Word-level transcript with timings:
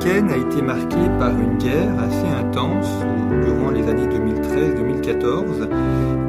centrafricaine 0.00 0.30
a 0.30 0.36
été 0.36 0.62
marquée 0.62 1.08
par 1.18 1.38
une 1.38 1.58
guerre 1.58 1.98
assez 1.98 2.26
intense 2.26 2.88
durant 3.44 3.70
les 3.70 3.86
années 3.86 4.06
2013-2014, 4.06 5.68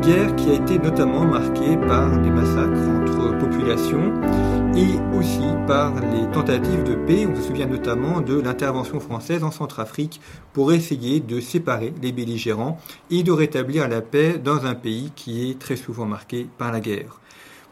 guerre 0.02 0.36
qui 0.36 0.50
a 0.50 0.54
été 0.54 0.78
notamment 0.78 1.26
marquée 1.26 1.78
par 1.88 2.20
des 2.20 2.30
massacres 2.30 2.90
entre 3.02 3.38
populations 3.38 4.14
et 4.76 5.18
aussi 5.18 5.48
par 5.68 5.94
les 5.96 6.30
tentatives 6.32 6.84
de 6.84 6.96
paix. 6.96 7.26
On 7.26 7.36
se 7.36 7.44
souvient 7.44 7.68
notamment 7.68 8.22
de 8.22 8.40
l'intervention 8.40 9.00
française 9.00 9.44
en 9.44 9.52
Centrafrique 9.52 10.20
pour 10.54 10.74
essayer 10.74 11.20
de 11.20 11.40
séparer 11.40 11.94
les 12.02 12.12
belligérants 12.12 12.78
et 13.10 13.24
de 13.24 13.32
rétablir 13.32 13.88
la 13.88 14.02
paix 14.02 14.38
dans 14.44 14.66
un 14.66 14.76
pays 14.76 15.12
qui 15.16 15.50
est 15.50 15.60
très 15.60 15.76
souvent 15.76 16.06
marqué 16.06 16.48
par 16.58 16.72
la 16.72 16.80
guerre. 16.80 17.21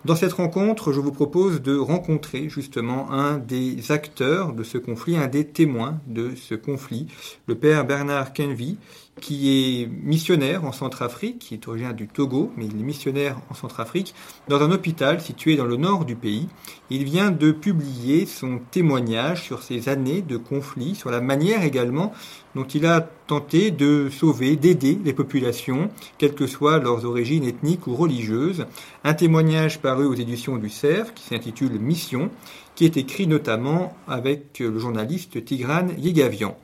Dans 0.06 0.16
cette 0.16 0.32
rencontre, 0.32 0.94
je 0.94 1.02
vous 1.02 1.12
propose 1.12 1.62
de 1.62 1.78
rencontrer 1.78 2.48
justement 2.48 3.12
un 3.12 3.38
des 3.38 3.92
acteurs 3.92 4.54
de 4.54 4.64
ce 4.64 4.78
conflit, 4.78 5.18
un 5.18 5.28
des 5.28 5.46
témoins 5.46 6.00
de 6.08 6.36
ce 6.36 6.56
conflit, 6.56 7.08
le 7.48 7.56
père 7.56 7.86
Bernard 7.86 8.32
Kenvi, 8.32 8.78
qui 9.20 9.82
est 9.82 9.90
missionnaire 10.04 10.66
en 10.66 10.72
Centrafrique, 10.72 11.40
qui 11.40 11.54
est 11.54 11.68
originaire 11.68 11.94
du 11.94 12.08
Togo, 12.08 12.52
mais 12.58 12.66
il 12.66 12.80
est 12.80 12.84
missionnaire 12.84 13.38
en 13.50 13.54
Centrafrique, 13.54 14.14
dans 14.48 14.62
un 14.62 14.72
hôpital 14.72 15.22
situé 15.22 15.56
dans 15.56 15.66
le 15.66 15.78
nord 15.78 16.06
du 16.06 16.16
pays. 16.16 16.48
Il 16.90 17.04
vient 17.04 17.32
de 17.32 17.52
publier 17.52 18.26
son 18.26 18.60
témoignage 18.72 19.44
sur 19.44 19.64
ces 19.64 19.90
années 19.90 20.22
de 20.22 20.38
conflit, 20.38 20.96
sur 20.96 21.12
la 21.12 21.22
manière 21.22 21.64
également 21.64 22.14
dont 22.56 22.66
il 22.66 22.86
a 22.86 23.02
tenté 23.28 23.72
de 23.72 24.10
sauver, 24.10 24.56
d'aider 24.56 25.00
les 25.04 25.14
populations, 25.14 25.90
quelles 26.18 26.34
que 26.34 26.48
soient 26.48 26.80
leurs 26.80 27.06
origines 27.06 27.46
ethniques 27.46 27.88
ou 27.88 27.96
religieuses. 27.96 28.66
Un 29.04 29.14
témoignage 29.14 29.80
paru 29.80 30.06
aux 30.06 30.16
éditions 30.16 30.58
du 30.58 30.70
CERF, 30.70 31.14
qui 31.14 31.24
s'intitule 31.24 31.80
Mission, 31.80 32.32
qui 32.76 32.86
est 32.86 32.98
écrit 32.98 33.28
notamment 33.28 33.96
avec 34.08 34.60
le 34.60 34.80
journaliste 34.80 35.44
Tigran 35.46 35.88
Yegavian. 35.98 36.58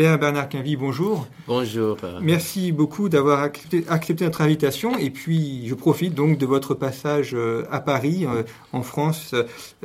Père 0.00 0.18
Bernard 0.18 0.48
Quinvy, 0.48 0.76
bonjour. 0.76 1.26
Bonjour. 1.46 1.98
Merci 2.22 2.72
beaucoup 2.72 3.10
d'avoir 3.10 3.42
accepté, 3.42 4.24
notre 4.24 4.40
invitation. 4.40 4.96
Et 4.96 5.10
puis, 5.10 5.68
je 5.68 5.74
profite 5.74 6.14
donc 6.14 6.38
de 6.38 6.46
votre 6.46 6.72
passage 6.72 7.32
euh, 7.34 7.64
à 7.70 7.80
Paris, 7.80 8.24
euh, 8.24 8.44
en 8.72 8.80
France, 8.80 9.34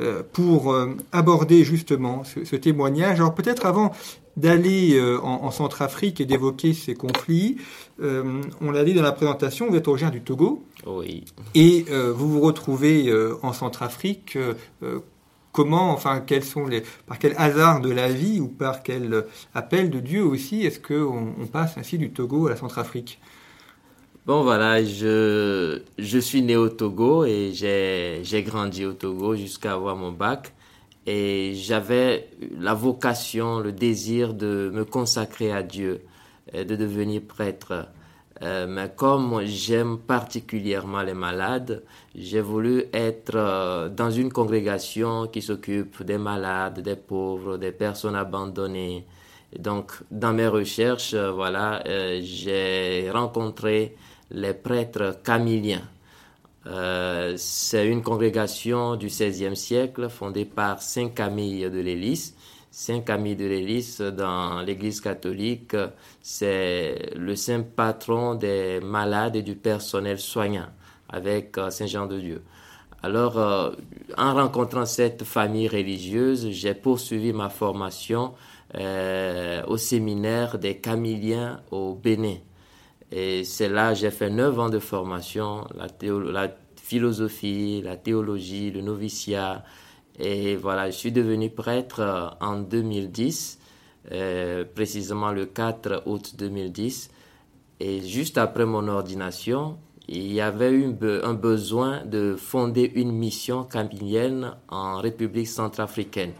euh, 0.00 0.22
pour 0.32 0.74
aborder 1.12 1.64
justement 1.64 2.22
ce, 2.24 2.56
témoignage. 2.56 3.20
Alors, 3.20 3.34
peut-être 3.34 3.66
avant 3.66 3.92
d'aller 4.38 4.98
en, 5.22 5.50
Centrafrique 5.50 6.18
et 6.22 6.24
d'évoquer 6.24 6.72
ces 6.72 6.94
conflits, 6.94 7.58
on 8.00 8.70
l'a 8.70 8.84
dit 8.84 8.94
dans 8.94 9.02
la 9.02 9.12
présentation, 9.12 9.68
vous 9.68 9.76
êtes 9.76 9.88
originaire 9.88 10.12
du 10.12 10.22
Togo. 10.22 10.64
Oui. 10.86 11.26
Et 11.54 11.84
vous 12.14 12.30
vous 12.30 12.40
retrouvez 12.40 13.12
en 13.42 13.52
Centrafrique 13.52 14.38
comment, 15.56 15.90
enfin, 15.90 16.20
quels 16.20 16.44
sont 16.44 16.66
les, 16.66 16.82
par 17.06 17.18
quel 17.18 17.34
hasard 17.38 17.80
de 17.80 17.90
la 17.90 18.08
vie 18.12 18.40
ou 18.40 18.48
par 18.48 18.82
quel 18.82 19.24
appel 19.54 19.88
de 19.88 20.00
Dieu 20.00 20.22
aussi 20.22 20.66
est-ce 20.66 20.78
qu'on 20.78 21.32
on 21.40 21.46
passe 21.46 21.78
ainsi 21.78 21.96
du 21.96 22.10
Togo 22.10 22.46
à 22.46 22.50
la 22.50 22.56
Centrafrique? 22.56 23.18
Bon 24.26 24.42
voilà, 24.42 24.84
je, 24.84 25.80
je 25.96 26.18
suis 26.18 26.42
né 26.42 26.56
au 26.56 26.68
Togo 26.68 27.24
et 27.24 27.52
j'ai 27.54 28.42
grandi 28.42 28.84
au 28.84 28.92
Togo 28.92 29.34
jusqu'à 29.34 29.72
avoir 29.72 29.96
mon 29.96 30.12
bac. 30.12 30.52
Et 31.06 31.54
j'avais 31.54 32.28
la 32.58 32.74
vocation, 32.74 33.60
le 33.60 33.72
désir 33.72 34.34
de 34.34 34.70
me 34.74 34.84
consacrer 34.84 35.52
à 35.52 35.62
Dieu, 35.62 36.02
de 36.52 36.76
devenir 36.76 37.22
prêtre. 37.22 37.88
Euh, 38.42 38.66
mais 38.68 38.90
comme 38.94 39.42
j'aime 39.46 39.98
particulièrement 39.98 41.02
les 41.02 41.14
malades, 41.14 41.82
j'ai 42.14 42.42
voulu 42.42 42.84
être 42.92 43.34
euh, 43.34 43.88
dans 43.88 44.10
une 44.10 44.30
congrégation 44.30 45.26
qui 45.26 45.40
s'occupe 45.40 46.02
des 46.02 46.18
malades, 46.18 46.80
des 46.80 46.96
pauvres, 46.96 47.56
des 47.56 47.72
personnes 47.72 48.16
abandonnées. 48.16 49.06
donc, 49.58 49.92
dans 50.10 50.32
mes 50.34 50.48
recherches, 50.48 51.14
euh, 51.14 51.30
voilà, 51.32 51.82
j'ai 52.20 53.10
rencontré 53.10 53.96
les 54.30 54.54
prêtres 54.54 55.18
camiliens. 55.24 55.82
C'est 57.36 57.86
une 57.86 58.02
congrégation 58.02 58.96
du 58.96 59.06
XVIe 59.06 59.56
siècle 59.56 60.08
fondée 60.08 60.44
par 60.44 60.82
Saint 60.82 61.10
Camille 61.10 61.70
de 61.70 61.78
l'Hélice 61.78 62.34
Saint 62.78 63.00
Camille 63.00 63.36
de 63.36 63.46
l'Hélice 63.46 64.02
dans 64.02 64.60
l'Église 64.60 65.00
catholique, 65.00 65.74
c'est 66.20 67.14
le 67.16 67.34
saint 67.34 67.62
patron 67.62 68.34
des 68.34 68.80
malades 68.80 69.34
et 69.34 69.42
du 69.42 69.54
personnel 69.56 70.18
soignant 70.18 70.66
avec 71.08 71.56
euh, 71.56 71.70
Saint 71.70 71.86
Jean 71.86 72.04
de 72.06 72.20
Dieu. 72.20 72.42
Alors, 73.02 73.38
euh, 73.38 73.70
en 74.18 74.34
rencontrant 74.34 74.84
cette 74.84 75.24
famille 75.24 75.68
religieuse, 75.68 76.50
j'ai 76.50 76.74
poursuivi 76.74 77.32
ma 77.32 77.48
formation 77.48 78.34
euh, 78.74 79.62
au 79.68 79.78
séminaire 79.78 80.58
des 80.58 80.76
Camiliens 80.76 81.62
au 81.70 81.94
Bénin. 81.94 82.36
Et 83.10 83.44
c'est 83.44 83.70
là 83.70 83.94
j'ai 83.94 84.10
fait 84.10 84.28
neuf 84.28 84.58
ans 84.58 84.68
de 84.68 84.80
formation, 84.80 85.66
la, 85.74 85.86
la 86.30 86.54
philosophie, 86.76 87.80
la 87.82 87.96
théologie, 87.96 88.70
le 88.70 88.82
noviciat, 88.82 89.64
et 90.18 90.56
voilà, 90.56 90.90
je 90.90 90.96
suis 90.96 91.12
devenu 91.12 91.50
prêtre 91.50 92.00
euh, 92.00 92.28
en 92.40 92.60
2010, 92.60 93.58
euh, 94.12 94.64
précisément 94.74 95.30
le 95.30 95.46
4 95.46 96.04
août 96.06 96.34
2010. 96.38 97.10
Et 97.80 98.00
juste 98.00 98.38
après 98.38 98.64
mon 98.64 98.88
ordination, 98.88 99.76
il 100.08 100.32
y 100.32 100.40
avait 100.40 100.70
eu 100.70 100.94
un 101.22 101.34
besoin 101.34 102.04
de 102.04 102.36
fonder 102.36 102.90
une 102.94 103.12
mission 103.12 103.64
camilienne 103.64 104.52
en 104.68 104.98
République 104.98 105.48
centrafricaine. 105.48 106.32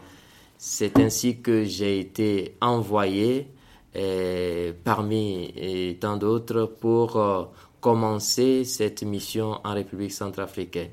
C'est 0.57 0.97
ainsi 0.97 1.41
que 1.41 1.63
j'ai 1.63 1.99
été 1.99 2.55
envoyé 2.61 3.51
euh, 3.95 4.73
parmi 4.83 5.53
tant 5.99 6.17
d'autres 6.17 6.65
pour 6.65 7.51
commencer 7.79 8.63
cette 8.63 9.03
mission 9.03 9.59
en 9.63 9.73
République 9.75 10.13
centrafricaine. 10.13 10.89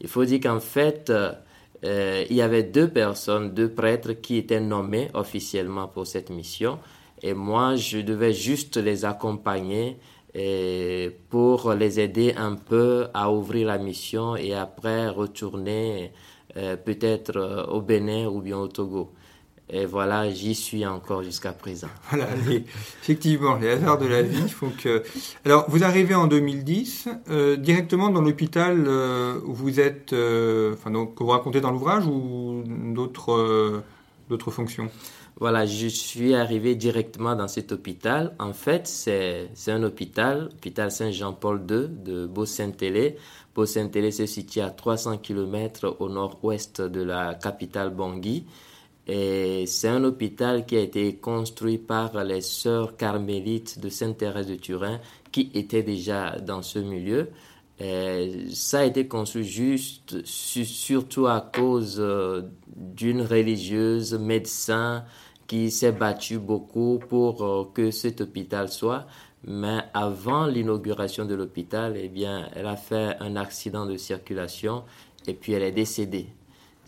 Il 0.00 0.06
faut 0.06 0.24
dire 0.24 0.38
qu'en 0.40 0.60
fait, 0.60 1.10
euh, 1.84 2.24
il 2.28 2.36
y 2.36 2.42
avait 2.42 2.64
deux 2.64 2.88
personnes, 2.88 3.54
deux 3.54 3.70
prêtres 3.70 4.12
qui 4.12 4.36
étaient 4.36 4.60
nommés 4.60 5.08
officiellement 5.14 5.88
pour 5.88 6.06
cette 6.06 6.30
mission. 6.30 6.78
Et 7.22 7.34
moi, 7.34 7.76
je 7.76 7.98
devais 7.98 8.32
juste 8.32 8.76
les 8.76 9.04
accompagner 9.04 9.96
et 10.34 11.10
pour 11.30 11.72
les 11.72 12.00
aider 12.00 12.34
un 12.36 12.54
peu 12.54 13.08
à 13.14 13.32
ouvrir 13.32 13.68
la 13.68 13.78
mission 13.78 14.36
et 14.36 14.54
après 14.54 15.08
retourner 15.08 16.12
euh, 16.56 16.76
peut-être 16.76 17.36
euh, 17.36 17.64
au 17.66 17.80
Bénin 17.80 18.26
ou 18.26 18.40
bien 18.40 18.58
au 18.58 18.68
Togo. 18.68 19.12
Et 19.70 19.84
voilà, 19.84 20.30
j'y 20.30 20.54
suis 20.54 20.86
encore 20.86 21.22
jusqu'à 21.22 21.52
présent. 21.52 21.88
Voilà, 22.10 22.26
effectivement, 23.02 23.56
les 23.56 23.70
hasards 23.70 23.98
de 23.98 24.06
la 24.06 24.22
vie 24.22 24.48
font 24.48 24.70
que. 24.70 25.02
Alors, 25.44 25.66
vous 25.68 25.84
arrivez 25.84 26.14
en 26.14 26.26
2010 26.26 27.08
euh, 27.28 27.56
directement 27.56 28.08
dans 28.08 28.22
l'hôpital 28.22 28.84
euh, 28.86 29.38
où 29.44 29.52
vous 29.52 29.78
êtes, 29.78 30.12
euh, 30.14 30.72
enfin, 30.72 30.90
donc, 30.90 31.14
que 31.16 31.22
vous 31.22 31.30
racontez 31.30 31.60
dans 31.60 31.70
l'ouvrage 31.70 32.06
ou 32.06 32.64
d'autres 32.66 33.82
d'autres 34.30 34.50
fonctions? 34.50 34.90
Voilà, 35.40 35.66
je 35.66 35.86
suis 35.86 36.34
arrivé 36.34 36.74
directement 36.74 37.36
dans 37.36 37.46
cet 37.46 37.70
hôpital. 37.70 38.34
En 38.40 38.52
fait, 38.52 38.88
c'est 38.88 39.48
un 39.68 39.82
hôpital, 39.84 40.48
hôpital 40.52 40.90
Saint-Jean-Paul 40.90 41.60
II 41.70 41.88
de 41.88 42.26
Beau-Saint-Télé. 42.26 43.16
Beau-Saint-Télé 43.54 44.10
se 44.10 44.26
situe 44.26 44.60
à 44.60 44.70
300 44.70 45.18
km 45.18 45.96
au 46.00 46.08
nord-ouest 46.08 46.80
de 46.80 47.02
la 47.02 47.34
capitale 47.34 47.90
Bangui. 47.90 48.46
Et 49.08 49.64
c'est 49.66 49.88
un 49.88 50.04
hôpital 50.04 50.66
qui 50.66 50.76
a 50.76 50.80
été 50.80 51.16
construit 51.16 51.78
par 51.78 52.22
les 52.24 52.42
sœurs 52.42 52.96
carmélites 52.96 53.80
de 53.80 53.88
Sainte-Thérèse 53.88 54.46
de 54.46 54.56
Turin 54.56 55.00
qui 55.32 55.50
étaient 55.54 55.82
déjà 55.82 56.38
dans 56.38 56.60
ce 56.60 56.78
milieu. 56.78 57.30
ça 58.52 58.80
a 58.80 58.84
été 58.84 59.08
construit 59.08 59.44
juste, 59.44 60.24
surtout 60.26 61.26
à 61.26 61.40
cause 61.40 62.04
d'une 62.76 63.22
religieuse 63.22 64.12
médecin 64.14 65.04
qui 65.46 65.70
s'est 65.70 65.92
battue 65.92 66.38
beaucoup 66.38 67.00
pour 67.08 67.72
que 67.72 67.90
cet 67.90 68.20
hôpital 68.20 68.68
soit. 68.68 69.06
Mais 69.44 69.78
avant 69.94 70.46
l'inauguration 70.46 71.24
de 71.24 71.34
l'hôpital, 71.34 71.96
eh 71.96 72.08
bien, 72.08 72.48
elle 72.54 72.66
a 72.66 72.76
fait 72.76 73.16
un 73.20 73.36
accident 73.36 73.86
de 73.86 73.96
circulation 73.96 74.84
et 75.26 75.34
puis 75.34 75.52
elle 75.52 75.62
est 75.62 75.72
décédée. 75.72 76.26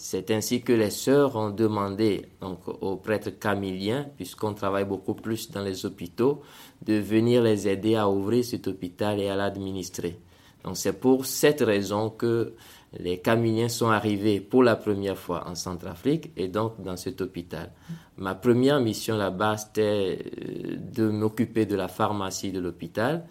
C'est 0.03 0.31
ainsi 0.31 0.63
que 0.63 0.73
les 0.73 0.89
sœurs 0.89 1.37
ont 1.37 1.51
demandé 1.51 2.25
donc, 2.41 2.61
aux 2.67 2.97
prêtres 2.97 3.39
camiliens, 3.39 4.07
puisqu'on 4.17 4.55
travaille 4.55 4.87
beaucoup 4.87 5.13
plus 5.13 5.51
dans 5.51 5.61
les 5.61 5.85
hôpitaux, 5.85 6.41
de 6.81 6.95
venir 6.95 7.43
les 7.43 7.69
aider 7.69 7.97
à 7.97 8.09
ouvrir 8.09 8.43
cet 8.43 8.67
hôpital 8.67 9.21
et 9.21 9.29
à 9.29 9.37
l'administrer. 9.37 10.19
Donc 10.65 10.79
c'est 10.79 10.95
pour 10.95 11.27
cette 11.27 11.61
raison 11.61 12.09
que 12.09 12.55
les 12.99 13.19
camiliens 13.19 13.69
sont 13.69 13.91
arrivés 13.91 14.41
pour 14.41 14.63
la 14.63 14.75
première 14.75 15.19
fois 15.19 15.47
en 15.47 15.55
Centrafrique 15.55 16.31
et 16.35 16.49
donc 16.49 16.81
dans 16.83 16.97
cet 16.97 17.21
hôpital. 17.21 17.71
Ma 18.17 18.35
première 18.35 18.81
mission 18.81 19.19
là-bas, 19.19 19.59
c'était 19.59 20.19
euh, 20.19 20.77
de 20.79 21.11
m'occuper 21.11 21.67
de 21.67 21.77
la 21.77 21.89
pharmacie 21.89 22.53
de 22.53 22.61
l'hôpital. 22.61 23.27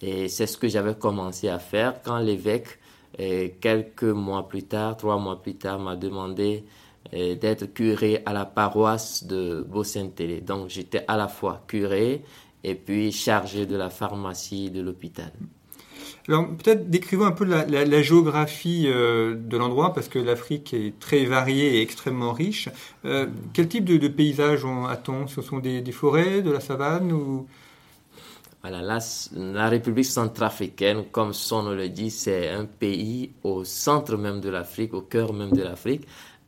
Et 0.00 0.28
c'est 0.28 0.46
ce 0.46 0.56
que 0.56 0.68
j'avais 0.68 0.94
commencé 0.94 1.50
à 1.50 1.58
faire 1.58 2.00
quand 2.02 2.18
l'évêque, 2.18 2.78
euh, 3.20 3.48
quelques 3.60 4.02
mois 4.02 4.48
plus 4.48 4.64
tard, 4.64 4.96
trois 4.96 5.18
mois 5.18 5.40
plus 5.42 5.54
tard, 5.54 5.78
m'a 5.78 5.96
demandé 5.96 6.64
euh, 7.12 7.34
d'être 7.34 7.72
curé 7.72 8.22
à 8.26 8.32
la 8.32 8.44
paroisse 8.44 9.24
de 9.24 9.64
Beau-Saint-Télé. 9.68 10.40
Donc 10.40 10.68
j'étais 10.68 11.04
à 11.06 11.16
la 11.16 11.28
fois 11.28 11.62
curé 11.66 12.22
et 12.62 12.74
puis 12.74 13.12
chargé 13.12 13.66
de 13.66 13.76
la 13.76 13.90
pharmacie 13.90 14.70
de 14.70 14.80
l'hôpital. 14.80 15.32
Alors 16.26 16.48
peut-être 16.48 16.88
décrivons 16.88 17.26
un 17.26 17.32
peu 17.32 17.44
la, 17.44 18.02
géographie 18.02 18.84
euh, 18.86 19.34
de 19.34 19.56
l'endroit, 19.56 19.92
parce 19.92 20.08
que 20.08 20.18
l'Afrique 20.18 20.72
est 20.72 20.98
très 20.98 21.24
variée 21.26 21.76
et 21.76 21.82
extrêmement 21.82 22.32
riche. 22.32 22.70
Euh, 23.04 23.26
quel 23.52 23.68
type 23.68 23.84
de, 23.84 24.08
paysage 24.08 24.64
a-t-on? 24.88 25.26
Ce 25.26 25.42
sont 25.42 25.58
des, 25.58 25.82
forêts, 25.92 26.42
de 26.42 26.50
la 26.50 26.60
savane 26.60 27.12
ou... 27.12 27.46
Voilà, 28.66 28.98
la, 29.36 29.68
République 29.68 30.06
centrafricaine, 30.06 31.04
comme 31.12 31.34
son 31.34 31.64
nom 31.64 31.72
le 31.72 31.90
dit, 31.90 32.10
c'est 32.10 32.48
un 32.48 32.64
pays 32.64 33.34
au 33.42 33.62
centre 33.62 34.16
même 34.16 34.40
de 34.40 34.48
l'Afrique, 34.48 34.94
au 34.94 35.02
cœur 35.02 35.34
même 35.34 35.52
de 35.52 35.62
l'Afrique. 35.62 36.06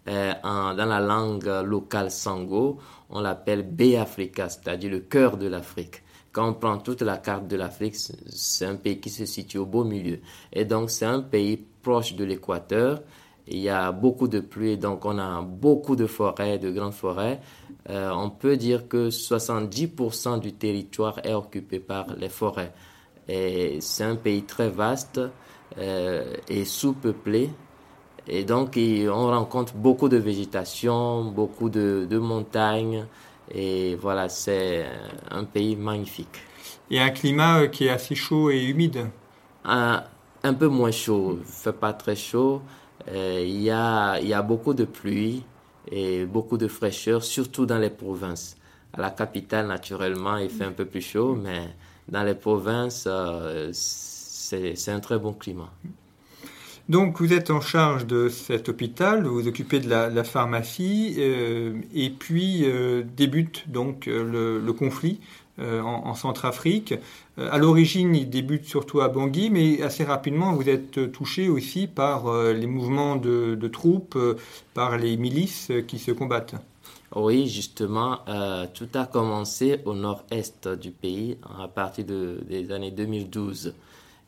Euh, 0.09 0.33
dans 0.43 0.87
la 0.87 0.99
langue 0.99 1.45
locale 1.63 2.11
sango, 2.11 2.79
on 3.11 3.21
l'appelle 3.21 3.65
B-Africa, 3.71 4.49
c'est-à-dire 4.49 4.93
le 4.93 5.01
cœur 5.01 5.37
de 5.37 5.47
l'Afrique. 5.47 6.05
Quand 6.33 6.49
on 6.49 6.55
prend 6.55 6.79
toute 6.79 7.03
la 7.03 7.19
carte 7.19 7.49
de 7.49 7.57
l'Afrique, 7.57 7.97
c'est 7.97 8.65
un 8.65 8.77
pays 8.77 8.99
qui 8.99 9.11
se 9.11 9.27
situe 9.27 9.59
au 9.59 9.67
beau 9.67 9.85
milieu. 9.85 10.21
Et 10.55 10.65
donc, 10.65 10.91
c'est 10.91 11.05
un 11.05 11.21
pays 11.21 11.59
proche 11.83 12.15
de 12.15 12.25
l'équateur. 12.25 13.03
Il 13.49 13.59
y 13.59 13.69
a 13.69 13.93
beaucoup 13.93 14.29
de 14.29 14.41
pluie, 14.41 14.77
donc 14.77 15.05
on 15.05 15.19
a 15.19 15.41
beaucoup 15.43 15.97
de 15.97 16.07
forêts, 16.07 16.59
de 16.59 16.71
grandes 16.71 16.95
forêts. 16.95 17.41
Euh, 17.89 18.11
on 18.11 18.31
peut 18.31 18.57
dire 18.57 18.89
que 18.89 19.11
70% 19.11 20.41
du 20.41 20.53
territoire 20.53 21.21
est 21.25 21.35
occupé 21.35 21.79
par 21.79 22.07
les 22.17 22.29
forêts. 22.29 22.73
Et 23.29 23.81
c'est 23.81 24.05
un 24.05 24.17
pays 24.17 24.43
très 24.43 24.69
vaste 24.69 25.21
euh, 25.79 26.35
et 26.49 26.65
sous-peuplé. 26.65 27.51
Et 28.29 28.45
donc, 28.45 28.77
on 28.77 29.27
rencontre 29.29 29.75
beaucoup 29.75 30.09
de 30.09 30.17
végétation, 30.17 31.25
beaucoup 31.25 31.69
de, 31.71 32.07
de 32.11 32.19
montagnes, 32.19 33.07
et 33.55 33.95
voilà, 33.97 34.29
c'est 34.29 34.85
un 35.31 35.45
pays 35.45 35.77
magnifique. 35.77 36.43
Il 36.91 36.97
y 36.97 37.01
a 37.01 37.05
un 37.05 37.11
climat 37.11 37.61
euh, 37.63 37.67
qui 37.69 37.87
est 37.87 37.91
assez 37.91 38.15
chaud 38.15 38.51
et 38.51 38.63
humide 38.65 39.09
Un, 39.65 40.05
un 40.43 40.55
peu 40.55 40.69
moins 40.69 40.91
chaud, 40.91 41.35
il 41.35 41.41
ne 41.41 41.45
fait 41.45 41.73
pas 41.73 41.93
très 41.93 42.17
chaud. 42.17 42.63
Euh, 43.09 43.45
il, 43.47 43.63
y 43.63 43.71
a, 43.71 44.43
beaucoup 44.43 44.75
de 44.75 44.85
pluie 44.85 45.43
et 45.91 46.25
beaucoup 46.25 46.59
de 46.59 46.69
fraîcheur, 46.69 47.23
surtout 47.23 47.67
dans 47.67 47.79
les 47.79 47.91
provinces. 47.91 48.57
À 48.93 49.01
la 49.01 49.11
capitale, 49.11 49.67
naturellement, 49.67 50.37
il 50.39 50.51
fait 50.51 50.65
un 50.65 50.73
peu 50.73 50.85
plus 50.85 51.03
chaud, 51.03 51.35
mais 51.35 51.69
dans 52.09 52.25
les 52.25 52.35
provinces, 52.35 53.05
euh, 53.07 53.71
c'est 53.73 54.89
un 54.89 55.01
très 55.01 55.19
bon 55.19 55.33
climat. 55.33 55.71
Donc 56.89 57.21
vous 57.21 57.33
êtes 57.33 57.51
en 57.51 57.61
charge 57.61 58.07
de 58.07 58.29
cet 58.29 58.69
hôpital, 58.69 59.25
vous 59.25 59.35
vous 59.35 59.49
occupez 59.49 59.81
de 59.81 59.89
la, 59.89 60.25
pharmacie, 60.25 61.17
euh, 61.19 61.81
et 61.93 62.11
puis 62.11 62.65
débute 63.17 63.69
donc 63.69 64.07
le, 64.07 64.73
conflit 64.73 65.21
en, 65.59 66.15
Centrafrique. 66.15 66.95
à 67.39 67.59
l'origine, 67.59 68.15
il 68.15 68.29
débute 68.29 68.67
surtout 68.67 69.01
à 69.01 69.09
Bangui, 69.09 69.51
mais 69.51 69.83
assez 69.83 70.05
rapidement, 70.05 70.53
vous 70.53 70.69
êtes 70.69 71.13
touché 71.13 71.49
aussi 71.49 71.87
par 71.87 72.33
les 72.53 72.67
mouvements 72.67 73.17
de, 73.17 73.69
troupes, 73.69 74.19
par 74.75 74.99
les 74.99 75.17
milices 75.17 75.73
qui 75.89 75.99
se 75.99 76.11
combattent. 76.11 76.57
Oui, 77.15 77.49
justement, 77.49 78.19
tout 78.75 78.89
a 78.95 79.07
commencé 79.07 79.81
au 79.85 79.95
nord-est 79.95 80.69
du 80.69 80.91
pays 80.91 81.39
à 81.59 81.69
partir 81.69 82.05
des 82.05 82.71
années 82.71 82.91
2012 82.91 83.75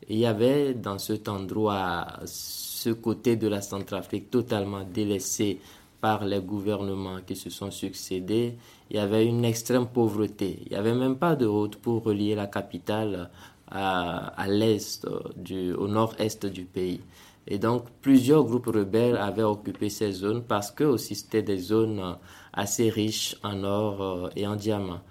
il 0.09 0.17
y 0.17 0.25
avait 0.25 0.73
dans 0.73 0.97
cet 0.97 1.27
endroit, 1.27 2.07
ce 2.25 2.89
côté 2.89 3.35
de 3.35 3.47
la 3.47 3.61
Centrafrique 3.61 4.31
totalement 4.31 4.83
délaissé 4.83 5.59
par 6.01 6.25
les 6.25 6.39
gouvernements 6.39 7.19
qui 7.25 7.35
se 7.35 7.49
sont 7.49 7.71
succédés, 7.71 8.55
il 8.89 8.95
y 8.95 8.99
avait 8.99 9.25
une 9.25 9.45
extrême 9.45 9.87
pauvreté. 9.87 10.59
Il 10.65 10.71
n'y 10.71 10.77
avait 10.77 10.95
même 10.95 11.17
pas 11.17 11.35
de 11.35 11.45
route 11.45 11.75
pour 11.75 12.03
relier 12.03 12.35
la 12.35 12.47
capitale 12.47 13.29
à, 13.71 14.45
l'est, 14.47 15.05
au 15.05 15.87
nord-est 15.87 16.45
du 16.45 16.65
pays. 16.65 17.01
Et 17.47 17.57
donc, 17.57 17.85
plusieurs 18.01 18.43
groupes 18.43 18.67
rebelles 18.67 19.17
avaient 19.17 19.43
occupé 19.43 19.89
ces 19.89 20.11
zones 20.11 20.43
parce 20.43 20.71
que 20.71 20.83
aussi 20.83 21.15
c'était 21.15 21.41
des 21.41 21.57
zones 21.57 22.17
assez 22.53 22.89
riches 22.89 23.35
en 23.43 23.63
or 23.63 24.01
euh, 24.01 24.29
et 24.35 24.45
en 24.45 24.55
diamants. 24.55 25.01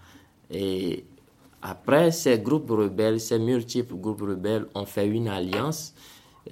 Et 0.51 1.05
après, 1.63 2.13
ces 2.13 2.39
groupes 2.39 2.71
rebelles, 2.71 3.21
ces 3.21 3.39
multiples 3.39 3.97
groupes 3.97 4.21
rebelles 4.21 4.67
ont 4.75 4.85
fait 4.85 5.07
une 5.09 5.29
alliance 5.29 5.95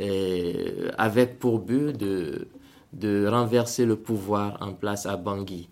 euh, 0.00 0.91
avec 0.99 1.39
pour 1.39 1.61
but 1.61 1.97
de, 1.97 2.49
de 2.96 3.26
renverser 3.26 3.84
le 3.84 3.96
pouvoir 3.96 4.56
en 4.60 4.72
place 4.72 5.04
à 5.06 5.16
Bangui. 5.16 5.69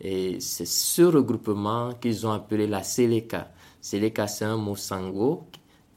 Et 0.00 0.38
c'est 0.38 0.66
ce 0.66 1.02
regroupement 1.02 1.92
qu'ils 2.00 2.26
ont 2.26 2.30
appelé 2.30 2.68
la 2.68 2.84
Seleka. 2.84 3.50
Seleka, 3.80 4.28
c'est 4.28 4.44
un 4.44 4.56
mot 4.56 4.76
sango. 4.76 5.48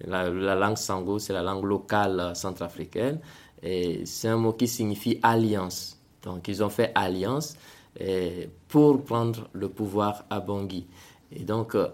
La, 0.04 0.30
langue 0.30 0.78
sango, 0.78 1.20
c'est 1.20 1.34
la 1.34 1.44
langue 1.44 1.66
locale 1.66 2.36
centrafricaine. 2.36 3.20
Et 3.62 4.06
c'est 4.06 4.28
un 4.28 4.38
mot 4.38 4.54
qui 4.54 4.68
signifie 4.68 5.20
alliance. 5.22 6.00
Donc, 6.24 6.48
ils 6.48 6.64
ont 6.64 6.70
fait 6.70 6.92
alliance 6.96 7.56
euh, 8.02 8.48
pour 8.68 9.04
prendre 9.04 9.50
le 9.54 9.70
pouvoir 9.70 10.26
à 10.32 10.40
Bangui. 10.40 10.88
Et 11.32 11.44
donc, 11.44 11.76
euh, 11.76 11.90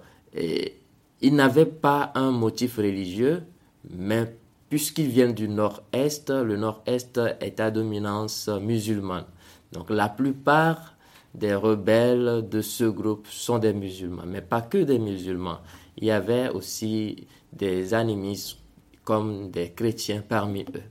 ils 1.20 1.36
n'avaient 1.36 1.66
pas 1.66 2.14
un 2.16 2.32
motif 2.32 2.78
religieux, 2.78 3.44
mais 3.90 4.34
puisqu'ils 4.70 5.08
viennent 5.08 5.34
du 5.34 5.48
nord-est, 5.48 6.30
le 6.30 6.58
nord-est 6.58 7.20
est 7.40 7.60
à 7.60 7.72
dominance 7.72 8.50
musulmane. 8.62 9.26
Donc 9.72 9.90
la 9.90 10.10
plupart 10.10 10.96
des 11.34 11.54
rebelles 11.54 12.48
de 12.50 12.62
ce 12.62 12.86
groupe 12.86 13.28
sont 13.28 13.60
des 13.60 13.74
musulmans, 13.74 14.24
mais 14.26 14.42
pas 14.42 14.62
que 14.62 14.80
des 14.80 15.00
musulmans. 15.00 15.60
Il 15.98 16.06
y 16.06 16.12
avait 16.12 16.50
aussi 16.50 17.28
des 17.54 17.94
animistes 17.94 18.58
comme 19.04 19.52
des 19.52 19.72
chrétiens 19.72 20.24
parmi 20.28 20.62
eux. 20.62 20.84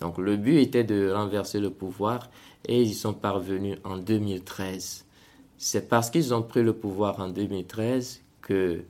Donc 0.00 0.18
le 0.18 0.36
but 0.36 0.58
était 0.58 0.84
de 0.84 1.10
renverser 1.10 1.60
le 1.60 1.70
pouvoir 1.70 2.28
et 2.66 2.82
ils 2.82 2.90
y 2.90 2.94
sont 2.94 3.14
parvenus 3.14 3.78
en 3.84 3.96
2013. 3.96 5.04
C'est 5.56 5.88
parce 5.88 6.10
qu'ils 6.10 6.34
ont 6.34 6.42
pris 6.42 6.62
le 6.62 6.74
pouvoir 6.74 7.20
en 7.20 7.28
2013 7.28 8.20
que 8.42 8.84